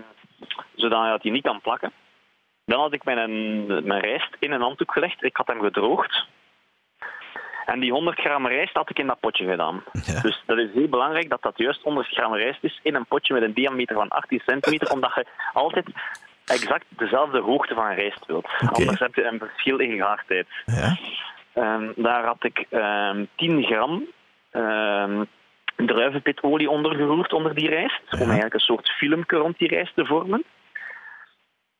zodat 0.74 1.22
hij 1.22 1.30
niet 1.30 1.42
kan 1.42 1.60
plakken. 1.60 1.92
Dan 2.64 2.80
had 2.80 2.92
ik 2.92 3.04
mijn, 3.04 3.66
mijn 3.86 4.00
rijst 4.00 4.36
in 4.38 4.52
een 4.52 4.60
handdoek 4.60 4.92
gelegd. 4.92 5.24
Ik 5.24 5.36
had 5.36 5.46
hem 5.46 5.60
gedroogd. 5.60 6.26
En 7.66 7.80
die 7.80 7.92
100 7.92 8.20
gram 8.20 8.46
rijst 8.46 8.74
had 8.74 8.90
ik 8.90 8.98
in 8.98 9.06
dat 9.06 9.20
potje 9.20 9.46
gedaan. 9.46 9.82
Dus 10.22 10.42
dat 10.46 10.58
is 10.58 10.68
heel 10.74 10.88
belangrijk 10.88 11.30
dat 11.30 11.42
dat 11.42 11.52
juist 11.56 11.82
100 11.82 12.06
gram 12.06 12.34
rijst 12.34 12.64
is 12.64 12.80
in 12.82 12.94
een 12.94 13.06
potje 13.06 13.34
met 13.34 13.42
een 13.42 13.54
diameter 13.54 13.96
van 13.96 14.08
18 14.08 14.42
centimeter, 14.46 14.92
omdat 14.92 15.14
je 15.14 15.26
altijd 15.52 15.86
exact 16.46 16.84
dezelfde 16.88 17.40
hoogte 17.40 17.74
van 17.74 17.94
rijst 17.94 18.26
wilt. 18.26 18.48
Anders 18.72 18.98
heb 18.98 19.14
je 19.14 19.24
een 19.24 19.38
verschil 19.38 19.78
in 19.78 19.98
gaartijd. 19.98 20.46
Ja. 20.66 20.96
Um, 21.54 21.92
daar 21.96 22.24
had 22.24 22.44
ik 22.44 22.66
um, 22.70 22.80
ehm, 22.80 23.24
10 23.36 23.62
gram 23.62 24.06
um, 24.52 25.26
druivenpitolie 25.76 26.70
onder 26.70 26.94
geroerd 26.94 27.32
onder 27.32 27.54
die 27.54 27.68
rijst. 27.68 28.02
Om 28.10 28.18
eigenlijk 28.18 28.54
een 28.54 28.60
soort 28.60 28.88
filmpje 28.88 29.36
rond 29.36 29.58
die 29.58 29.68
rijst 29.68 29.94
te 29.94 30.06
vormen. 30.06 30.44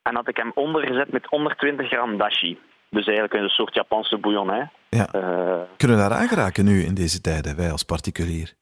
En 0.03 0.15
had 0.15 0.29
ik 0.29 0.37
hem 0.37 0.51
ondergezet 0.55 1.13
met 1.13 1.27
120 1.27 1.89
gram 1.89 2.17
dashi. 2.19 2.59
Dus 2.93 3.07
eigenlijk 3.07 3.35
een 3.35 3.49
soort 3.49 3.75
Japanse 3.75 4.19
bouillon. 4.19 4.51
Hè. 4.51 4.63
Ja. 4.89 5.09
Uh, 5.15 5.61
Kunnen 5.77 5.97
we 5.97 6.03
daar 6.03 6.19
aangeraken 6.19 6.65
nu 6.65 6.83
in 6.83 6.95
deze 6.95 7.21
tijden, 7.21 7.57
wij 7.57 7.71
als 7.71 7.83
particulier? 7.83 8.53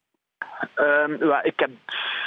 Um, 0.76 1.24
ja, 1.26 1.42
ik, 1.42 1.58
heb, 1.58 1.70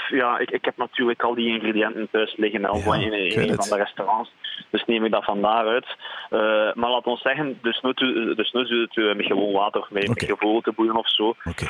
ja, 0.09 0.37
ik, 0.37 0.51
ik 0.51 0.65
heb 0.65 0.77
natuurlijk 0.77 1.21
al 1.21 1.35
die 1.35 1.47
ingrediënten 1.47 2.07
thuis 2.11 2.35
liggen 2.37 2.65
al 2.65 2.77
ja, 2.77 2.93
in, 2.93 3.13
in 3.13 3.49
een 3.49 3.55
van 3.55 3.77
de 3.77 3.83
restaurants. 3.83 4.31
Dus 4.69 4.85
neem 4.85 5.05
ik 5.05 5.11
dat 5.11 5.23
van 5.23 5.41
daaruit. 5.41 5.85
Uh, 5.85 6.73
maar 6.73 6.89
laat 6.89 7.05
ons 7.05 7.21
zeggen, 7.21 7.59
dus 7.61 7.81
nu, 7.81 7.93
dus 8.35 8.51
nu 8.51 9.15
met 9.15 9.25
gewoon 9.25 9.51
water, 9.51 9.87
met, 9.89 10.09
okay. 10.09 10.27
met 10.27 10.39
gevoelte 10.39 10.71
boeien 10.71 10.95
of 10.95 11.09
zo. 11.09 11.27
Okay. 11.43 11.69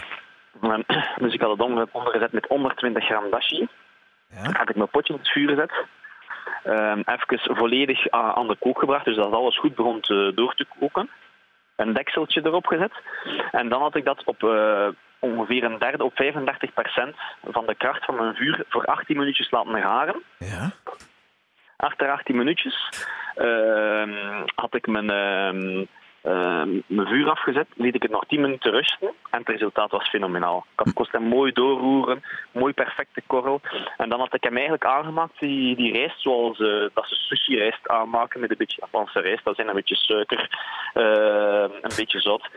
Um, 0.62 0.84
dus 1.24 1.34
ik 1.34 1.42
had 1.42 1.58
het 1.58 1.92
ondergezet 1.92 2.32
met 2.32 2.46
120 2.48 3.06
gram 3.06 3.30
dashi. 3.30 3.68
Ja. 4.30 4.52
Had 4.52 4.70
ik 4.70 4.76
mijn 4.76 4.90
potje 4.90 5.14
in 5.14 5.20
het 5.20 5.32
vuur 5.32 5.50
gezet. 5.50 5.72
Um, 6.66 7.04
even 7.06 7.56
volledig 7.56 8.10
aan 8.10 8.48
de 8.48 8.56
kook 8.60 8.80
gebracht, 8.80 9.06
dus 9.06 9.16
dat 9.16 9.34
alles 9.34 9.58
goed 9.58 9.76
begon 9.76 10.02
te, 10.02 10.32
door 10.36 10.56
te 10.56 10.66
koken. 10.80 11.10
Een 11.76 11.94
dekseltje 11.94 12.42
erop 12.44 12.66
gezet. 12.66 12.92
En 13.52 13.70
dan 13.70 13.82
had 13.82 13.96
ik 13.96 14.06
dat 14.06 14.24
op... 14.26 14.44
Uh, 14.44 14.88
ongeveer 15.24 15.64
een 15.64 15.80
derde 15.80 16.04
op 16.04 16.14
35% 16.14 16.26
van 17.44 17.66
de 17.66 17.76
kracht 17.76 18.06
van 18.06 18.16
mijn 18.16 18.36
vuur 18.36 18.64
voor 18.70 18.86
18 18.86 19.18
minuutjes 19.18 19.52
laten 19.52 19.82
garen. 19.82 20.24
Ja. 20.38 20.72
Achter 21.78 22.12
18 22.12 22.36
minuutjes 22.36 22.90
uh, 23.38 24.42
had 24.56 24.76
ik 24.76 24.88
mijn, 24.88 25.12
uh, 25.12 25.86
uh, 26.24 26.64
mijn 26.88 27.08
vuur 27.08 27.30
afgezet, 27.30 27.68
liet 27.76 27.96
ik 27.96 28.02
het 28.02 28.12
nog 28.12 28.26
10 28.28 28.42
minuten 28.42 28.72
rusten 28.72 29.08
en 29.30 29.40
het 29.40 29.48
resultaat 29.48 29.92
was 29.92 30.10
fenomenaal. 30.10 30.66
Ik 30.86 30.94
kost 30.94 31.12
hem 31.12 31.24
mooi 31.24 31.52
doorroeren, 31.52 32.24
mooi 32.52 32.74
perfecte 32.74 33.22
korrel. 33.28 33.62
En 33.98 34.10
dan 34.10 34.20
had 34.20 34.34
ik 34.34 34.44
hem 34.44 34.54
eigenlijk 34.54 34.86
aangemaakt, 34.86 35.40
die, 35.40 35.76
die 35.76 35.92
rijst, 35.92 36.22
zoals 36.22 36.60
uh, 36.60 36.90
dat 36.94 37.08
ze 37.08 37.16
sushi-rijst 37.16 37.88
aanmaken 37.88 38.40
met 38.40 38.52
een 38.52 38.58
beetje 38.58 38.82
Japanse 38.82 39.20
rijst. 39.20 39.44
Dat 39.46 39.56
zijn 39.56 39.68
een 39.68 39.76
beetje 39.76 39.96
suiker, 39.96 40.50
uh, 40.94 41.66
een 41.82 41.96
beetje 41.96 42.20
zout. 42.20 42.50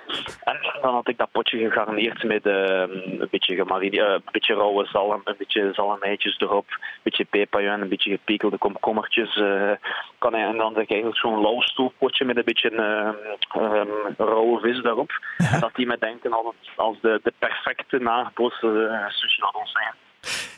En 0.44 0.58
dan 0.82 0.94
had 0.94 1.08
ik 1.08 1.18
dat 1.18 1.30
potje 1.32 1.58
gegarneerd 1.58 2.22
met 2.22 2.46
uh, 2.46 2.80
een 3.18 3.28
beetje 3.30 3.54
gemarineerd, 3.54 4.08
een 4.08 4.22
beetje 4.32 4.54
rauwe 4.54 4.86
zalm, 4.86 5.20
een 5.24 5.34
beetje 5.38 5.72
zalmeitjes 5.72 6.38
erop, 6.38 6.66
een 6.68 7.00
beetje 7.02 7.24
peperjuin, 7.24 7.80
een 7.80 7.88
beetje 7.88 8.10
gepekelde 8.10 8.58
komkommertjes. 8.58 9.34
kan 10.18 10.32
hij, 10.32 10.44
en 10.44 10.56
dan 10.56 10.74
heb 10.74 10.82
ik 10.82 10.90
eigenlijk 10.90 11.20
zo'n 11.20 11.40
lauw 11.40 11.60
stoofpotje 11.60 12.24
met 12.24 12.36
een 12.36 12.44
beetje 12.44 12.70
um, 13.56 14.14
rauwe 14.16 14.60
vis 14.60 14.82
daarop. 14.82 15.10
En 15.36 15.60
dat 15.60 15.74
die 15.74 15.86
me 15.86 15.96
denken 15.98 16.32
als, 16.32 16.54
als 16.76 17.00
de, 17.00 17.20
de 17.22 17.32
perfecte 17.38 17.98
nagebootste 17.98 18.66
uh, 18.66 19.08
sushi 19.08 19.40
hadden 19.42 19.66
zijn. 19.66 19.94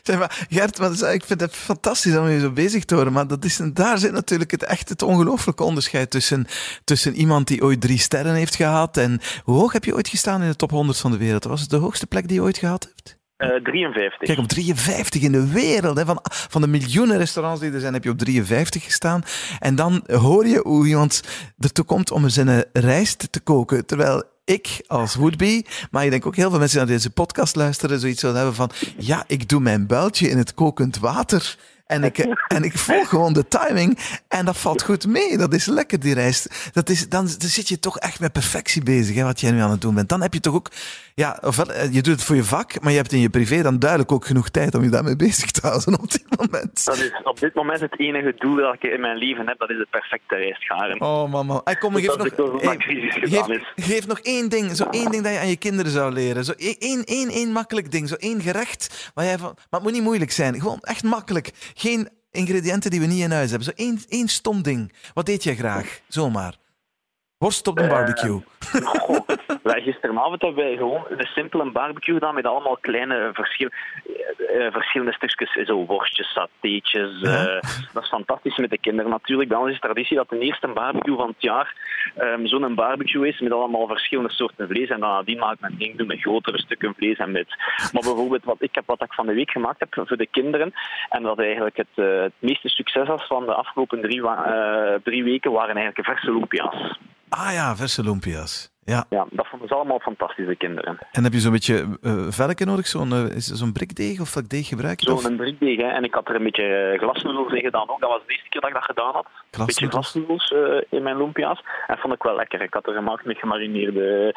Zeg 0.02 0.18
maar, 0.18 0.46
Gert, 0.50 1.02
ik 1.02 1.24
vind 1.24 1.40
het 1.40 1.56
fantastisch 1.56 2.16
om 2.16 2.28
je 2.28 2.40
zo 2.40 2.50
bezig 2.50 2.84
te 2.84 2.94
horen. 2.94 3.12
Maar 3.12 3.26
dat 3.26 3.44
is, 3.44 3.56
daar 3.72 3.98
zit 3.98 4.12
natuurlijk 4.12 4.50
het 4.50 4.64
echt 4.64 4.88
het 4.88 5.02
ongelooflijke 5.02 5.62
onderscheid 5.62 6.10
tussen, 6.10 6.46
tussen 6.84 7.14
iemand 7.14 7.46
die 7.46 7.62
ooit 7.62 7.80
drie 7.80 7.98
sterren 7.98 8.34
heeft 8.34 8.56
gehad. 8.56 8.96
En 8.96 9.20
hoe 9.42 9.58
hoog 9.58 9.72
heb 9.72 9.84
je 9.84 9.94
ooit 9.94 10.08
gestaan 10.08 10.42
in 10.42 10.48
de 10.48 10.56
top 10.56 10.70
100 10.70 11.00
van 11.00 11.10
de 11.10 11.18
wereld? 11.18 11.44
Was 11.44 11.60
het 11.60 11.70
de 11.70 11.76
hoogste 11.76 12.06
plek 12.06 12.28
die 12.28 12.36
je 12.36 12.42
ooit 12.42 12.58
gehad 12.58 12.84
hebt? 12.84 13.18
Uh, 13.38 13.56
eh, 13.56 13.62
53. 13.62 14.18
Kijk, 14.18 14.38
op 14.38 14.48
53 14.48 15.22
in 15.22 15.32
de 15.32 15.52
wereld. 15.52 15.96
Hè. 15.96 16.04
Van, 16.04 16.18
van 16.22 16.60
de 16.60 16.66
miljoenen 16.68 17.18
restaurants 17.18 17.60
die 17.60 17.72
er 17.72 17.80
zijn, 17.80 17.92
heb 17.92 18.04
je 18.04 18.10
op 18.10 18.18
53 18.18 18.84
gestaan. 18.84 19.22
En 19.58 19.74
dan 19.74 20.04
hoor 20.06 20.46
je 20.46 20.60
hoe 20.62 20.86
iemand 20.86 21.22
ertoe 21.58 21.84
komt 21.84 22.10
om 22.10 22.28
zijn 22.28 22.64
rijst 22.72 23.32
te 23.32 23.40
koken. 23.40 23.86
Terwijl 23.86 24.22
ik 24.44 24.84
als 24.86 25.14
would-be, 25.14 25.64
maar 25.90 26.04
ik 26.04 26.10
denk 26.10 26.26
ook 26.26 26.36
heel 26.36 26.50
veel 26.50 26.58
mensen 26.58 26.78
die 26.78 26.86
naar 26.86 26.96
deze 26.96 27.10
podcast 27.10 27.56
luisteren, 27.56 28.00
zoiets 28.00 28.20
zullen 28.20 28.36
hebben 28.36 28.54
van, 28.54 28.70
ja, 28.96 29.24
ik 29.26 29.48
doe 29.48 29.60
mijn 29.60 29.86
builtje 29.86 30.28
in 30.28 30.38
het 30.38 30.54
kokend 30.54 30.98
water 30.98 31.56
En 31.88 32.04
ik, 32.04 32.18
en 32.48 32.62
ik 32.62 32.78
volg 32.78 33.08
gewoon 33.08 33.32
de 33.32 33.48
timing 33.48 33.98
en 34.28 34.44
dat 34.44 34.58
valt 34.58 34.82
goed 34.82 35.06
mee. 35.06 35.38
Dat 35.38 35.54
is 35.54 35.66
lekker, 35.66 36.00
die 36.00 36.14
reis. 36.14 36.46
Dat 36.72 36.88
is, 36.88 37.08
dan, 37.08 37.24
dan 37.24 37.48
zit 37.48 37.68
je 37.68 37.78
toch 37.78 37.98
echt 37.98 38.20
met 38.20 38.32
perfectie 38.32 38.82
bezig, 38.82 39.16
hè, 39.16 39.24
wat 39.24 39.40
jij 39.40 39.50
nu 39.50 39.60
aan 39.60 39.70
het 39.70 39.80
doen 39.80 39.94
bent. 39.94 40.08
Dan 40.08 40.22
heb 40.22 40.34
je 40.34 40.40
toch 40.40 40.54
ook, 40.54 40.70
ja, 41.14 41.38
ofwel, 41.40 41.70
eh, 41.70 41.92
je 41.92 42.02
doet 42.02 42.14
het 42.14 42.24
voor 42.24 42.36
je 42.36 42.44
vak, 42.44 42.80
maar 42.80 42.90
je 42.90 42.96
hebt 42.96 43.12
in 43.12 43.20
je 43.20 43.30
privé 43.30 43.62
dan 43.62 43.78
duidelijk 43.78 44.12
ook 44.12 44.26
genoeg 44.26 44.48
tijd 44.48 44.74
om 44.74 44.82
je 44.82 44.90
daarmee 44.90 45.16
bezig 45.16 45.50
te 45.50 45.66
houden 45.66 46.00
op 46.00 46.10
dit 46.10 46.36
moment. 46.36 46.84
Dat 46.84 46.96
is 46.96 47.12
op 47.22 47.40
dit 47.40 47.54
moment 47.54 47.80
het 47.80 48.00
enige 48.00 48.34
doel 48.38 48.56
dat 48.56 48.74
ik 48.74 48.82
in 48.82 49.00
mijn 49.00 49.16
leven 49.16 49.46
heb, 49.46 49.58
dat 49.58 49.70
is 49.70 49.76
de 49.76 49.86
perfecte 49.90 50.34
reis. 50.34 50.98
Oh, 50.98 51.30
mama. 51.30 51.60
Hey, 51.64 51.76
kom, 51.76 51.94
geef, 51.94 52.16
nog, 52.16 52.62
hey, 52.62 52.76
geef, 52.78 53.62
geef, 53.76 54.06
nog 54.06 54.18
één 54.20 54.48
ding, 54.48 54.76
zo 54.76 54.84
één 54.90 55.10
ding 55.10 55.22
dat 55.22 55.32
je 55.32 55.38
aan 55.38 55.48
je 55.48 55.56
kinderen 55.56 55.92
zou 55.92 56.12
leren. 56.12 56.44
Zo 56.44 56.52
één, 56.56 57.04
één, 57.04 57.28
één 57.28 57.52
makkelijk 57.52 57.90
ding, 57.90 58.08
zo 58.08 58.14
één 58.14 58.40
gerecht 58.40 59.10
waar 59.14 59.24
jij 59.24 59.38
van, 59.38 59.52
maar 59.54 59.66
het 59.70 59.82
moet 59.82 59.92
niet 59.92 60.02
moeilijk 60.02 60.30
zijn. 60.30 60.60
Gewoon 60.60 60.78
echt 60.80 61.02
makkelijk. 61.02 61.50
Geen 61.78 62.08
ingrediënten 62.30 62.90
die 62.90 63.00
we 63.00 63.06
niet 63.06 63.22
in 63.22 63.30
huis 63.30 63.50
hebben. 63.50 63.68
Zo 63.68 63.82
één, 63.82 64.00
één 64.08 64.28
stom 64.28 64.62
ding. 64.62 64.92
Wat 65.14 65.26
deed 65.26 65.42
jij 65.42 65.56
graag? 65.56 66.00
Zomaar. 66.08 66.58
Worst 67.38 67.66
op 67.66 67.76
de 67.76 67.82
eh, 67.82 67.88
barbecue. 67.88 68.40
wij 69.62 69.82
gisteravond 69.82 70.42
hebben 70.42 70.64
wij 70.64 70.76
gewoon 70.76 71.04
een 71.08 71.26
simpele 71.26 71.70
barbecue 71.70 72.14
gedaan 72.14 72.34
met 72.34 72.46
allemaal 72.46 72.76
kleine 72.80 73.30
verschil, 73.32 73.68
uh, 74.06 74.72
verschillende 74.72 75.12
stukjes. 75.12 75.66
Zo 75.66 75.86
worstjes, 75.86 76.32
satéetjes. 76.32 77.22
Uh, 77.22 77.60
dat 77.92 78.02
is 78.02 78.08
fantastisch 78.08 78.56
met 78.56 78.70
de 78.70 78.78
kinderen 78.78 79.10
natuurlijk. 79.10 79.48
Bij 79.48 79.58
ons 79.58 79.70
is 79.70 79.80
traditie 79.80 80.16
dat 80.16 80.28
de 80.28 80.38
eerste 80.38 80.68
barbecue 80.68 81.16
van 81.16 81.28
het 81.28 81.42
jaar 81.42 81.74
um, 82.18 82.46
zo'n 82.46 82.74
barbecue 82.74 83.28
is 83.28 83.40
met 83.40 83.52
allemaal 83.52 83.86
verschillende 83.86 84.32
soorten 84.32 84.68
vlees. 84.68 84.88
En 84.88 85.00
dan 85.00 85.10
nadien 85.10 85.38
maakt 85.38 85.60
men 85.60 85.78
ding 85.78 85.96
doen 85.96 86.06
met 86.06 86.20
grotere 86.20 86.58
stukken 86.58 86.94
vlees 86.96 87.18
en 87.18 87.30
met. 87.30 87.48
Maar 87.92 88.02
bijvoorbeeld 88.02 88.44
wat 88.44 88.62
ik, 88.62 88.74
heb, 88.74 88.86
wat 88.86 89.02
ik 89.02 89.12
van 89.12 89.26
de 89.26 89.34
week 89.34 89.50
gemaakt 89.50 89.80
heb 89.80 90.06
voor 90.06 90.16
de 90.16 90.28
kinderen. 90.30 90.72
En 91.08 91.22
wat 91.22 91.38
eigenlijk 91.38 91.76
het, 91.76 92.06
het 92.06 92.32
meeste 92.38 92.68
succes 92.68 93.08
was 93.08 93.26
van 93.26 93.46
de 93.46 93.54
afgelopen 93.54 94.00
drie, 94.00 94.22
drie 95.02 95.24
weken 95.24 95.52
waren 95.52 95.76
eigenlijk 95.76 96.08
verse 96.08 96.32
lumpia's. 96.32 96.96
Ah 97.30 97.52
ja, 97.52 97.74
verse 97.74 98.02
lumpia's. 98.02 98.70
Ja. 98.88 99.04
ja, 99.08 99.26
dat 99.30 99.46
vonden 99.46 99.68
ze 99.68 99.74
allemaal 99.74 99.98
fantastische 99.98 100.56
kinderen. 100.56 100.98
En 101.12 101.22
heb 101.24 101.32
je 101.32 101.40
zo'n 101.40 101.52
beetje 101.52 101.86
uh, 102.00 102.26
velken 102.28 102.66
nodig? 102.66 102.86
Zo'n 102.86 103.10
uh, 103.12 103.24
zo'n 103.36 103.72
brikdeeg 103.72 104.20
of 104.20 104.34
welk 104.34 104.48
deeg 104.48 104.68
gebruik 104.68 105.00
je? 105.00 105.18
Zo'n 105.18 105.36
brikdeeg, 105.36 105.76
hè. 105.76 105.88
en 105.88 106.04
ik 106.04 106.14
had 106.14 106.28
er 106.28 106.34
een 106.34 106.42
beetje 106.42 106.64
eh, 106.64 106.98
glasnoedels 106.98 107.52
in 107.52 107.60
gedaan 107.60 107.90
ook. 107.90 108.00
Dat 108.00 108.10
was 108.10 108.20
de 108.26 108.32
eerste 108.32 108.48
keer 108.48 108.60
dat 108.60 108.70
ik 108.70 108.76
dat 108.76 108.84
gedaan 108.84 109.12
had. 109.12 109.26
Een 109.50 109.66
beetje 109.66 109.88
glasnoedels 109.88 110.50
uh, 110.50 110.80
in 110.90 111.02
mijn 111.02 111.16
lumpia's. 111.16 111.62
En 111.86 111.98
vond 111.98 112.14
ik 112.14 112.22
wel 112.22 112.36
lekker. 112.36 112.62
Ik 112.62 112.74
had 112.74 112.86
er 112.86 112.94
gemaakt 112.94 113.24
met 113.24 113.38
gemarineerde, 113.38 114.34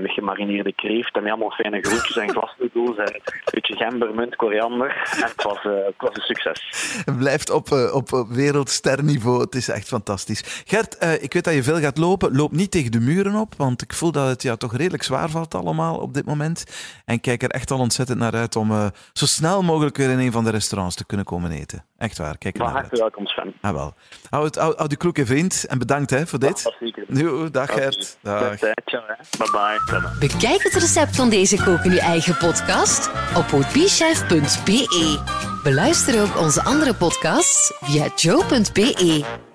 met 0.00 0.10
gemarineerde 0.10 0.72
kreeft 0.72 1.16
en 1.16 1.28
allemaal 1.28 1.50
fijne 1.50 1.80
groentjes 1.80 2.16
en 2.16 2.30
glasnoedels. 2.30 2.96
En 2.96 3.14
een 3.14 3.42
beetje 3.50 3.76
gember, 3.76 4.14
munt, 4.14 4.36
koriander. 4.36 4.88
En 4.88 5.28
het 5.28 5.42
was, 5.42 5.62
het 5.62 5.94
was 5.96 6.14
een 6.14 6.22
succes. 6.22 6.60
Het 7.04 7.18
blijft 7.18 7.50
op, 7.50 7.66
op 7.92 8.08
wereldsterniveau. 8.28 9.40
Het 9.40 9.54
is 9.54 9.68
echt 9.68 9.88
fantastisch. 9.88 10.62
Gert, 10.66 11.22
ik 11.22 11.32
weet 11.32 11.44
dat 11.44 11.54
je 11.54 11.62
veel 11.62 11.80
gaat 11.80 11.98
lopen. 11.98 12.36
Loop 12.36 12.52
niet 12.52 12.70
tegen 12.70 12.92
de 12.92 13.00
muren 13.00 13.34
op 13.34 13.54
want 13.64 13.82
ik 13.82 13.92
voel 13.92 14.12
dat 14.12 14.28
het 14.28 14.42
ja, 14.42 14.56
toch 14.56 14.76
redelijk 14.76 15.02
zwaar 15.02 15.30
valt 15.30 15.54
allemaal 15.54 15.96
op 15.98 16.14
dit 16.14 16.24
moment. 16.24 16.64
En 17.04 17.20
kijk 17.20 17.42
er 17.42 17.50
echt 17.50 17.70
al 17.70 17.78
ontzettend 17.78 18.18
naar 18.18 18.34
uit 18.34 18.56
om 18.56 18.70
uh, 18.70 18.86
zo 19.12 19.26
snel 19.26 19.62
mogelijk 19.62 19.96
weer 19.96 20.10
in 20.10 20.18
een 20.18 20.32
van 20.32 20.44
de 20.44 20.50
restaurants 20.50 20.96
te 20.96 21.06
kunnen 21.06 21.26
komen 21.26 21.50
eten. 21.50 21.84
Echt 21.98 22.18
waar, 22.18 22.38
kijk 22.38 22.56
er 22.56 22.64
naar 22.64 22.74
uit. 22.74 22.98
welkom 22.98 23.26
Sven. 23.26 23.54
Ah, 23.60 23.72
wel. 23.72 23.94
Hou, 24.30 24.44
het, 24.44 24.54
hou, 24.54 24.74
hou 24.76 24.88
de 24.88 24.96
kloek 24.96 25.18
vriend 25.22 25.64
en 25.64 25.78
bedankt 25.78 26.10
hè, 26.10 26.26
voor 26.26 26.38
dit. 26.38 26.62
Ja, 26.62 26.72
zeker. 26.80 27.52
Dag 27.52 27.72
Gert. 27.72 28.18
Dag. 28.20 28.58
Bye 28.58 29.50
bye. 29.50 29.78
Bekijk 30.18 30.62
het 30.62 30.74
recept 30.74 31.16
van 31.16 31.30
deze 31.30 31.62
kook 31.64 31.84
in 31.84 31.90
je 31.90 32.00
eigen 32.00 32.36
podcast 32.36 33.10
op 33.36 33.48
woodbeechef.be. 33.48 35.20
Beluister 35.62 36.22
ook 36.22 36.38
onze 36.38 36.62
andere 36.62 36.94
podcasts 36.94 37.72
via 37.80 38.06
joe.be. 38.16 39.50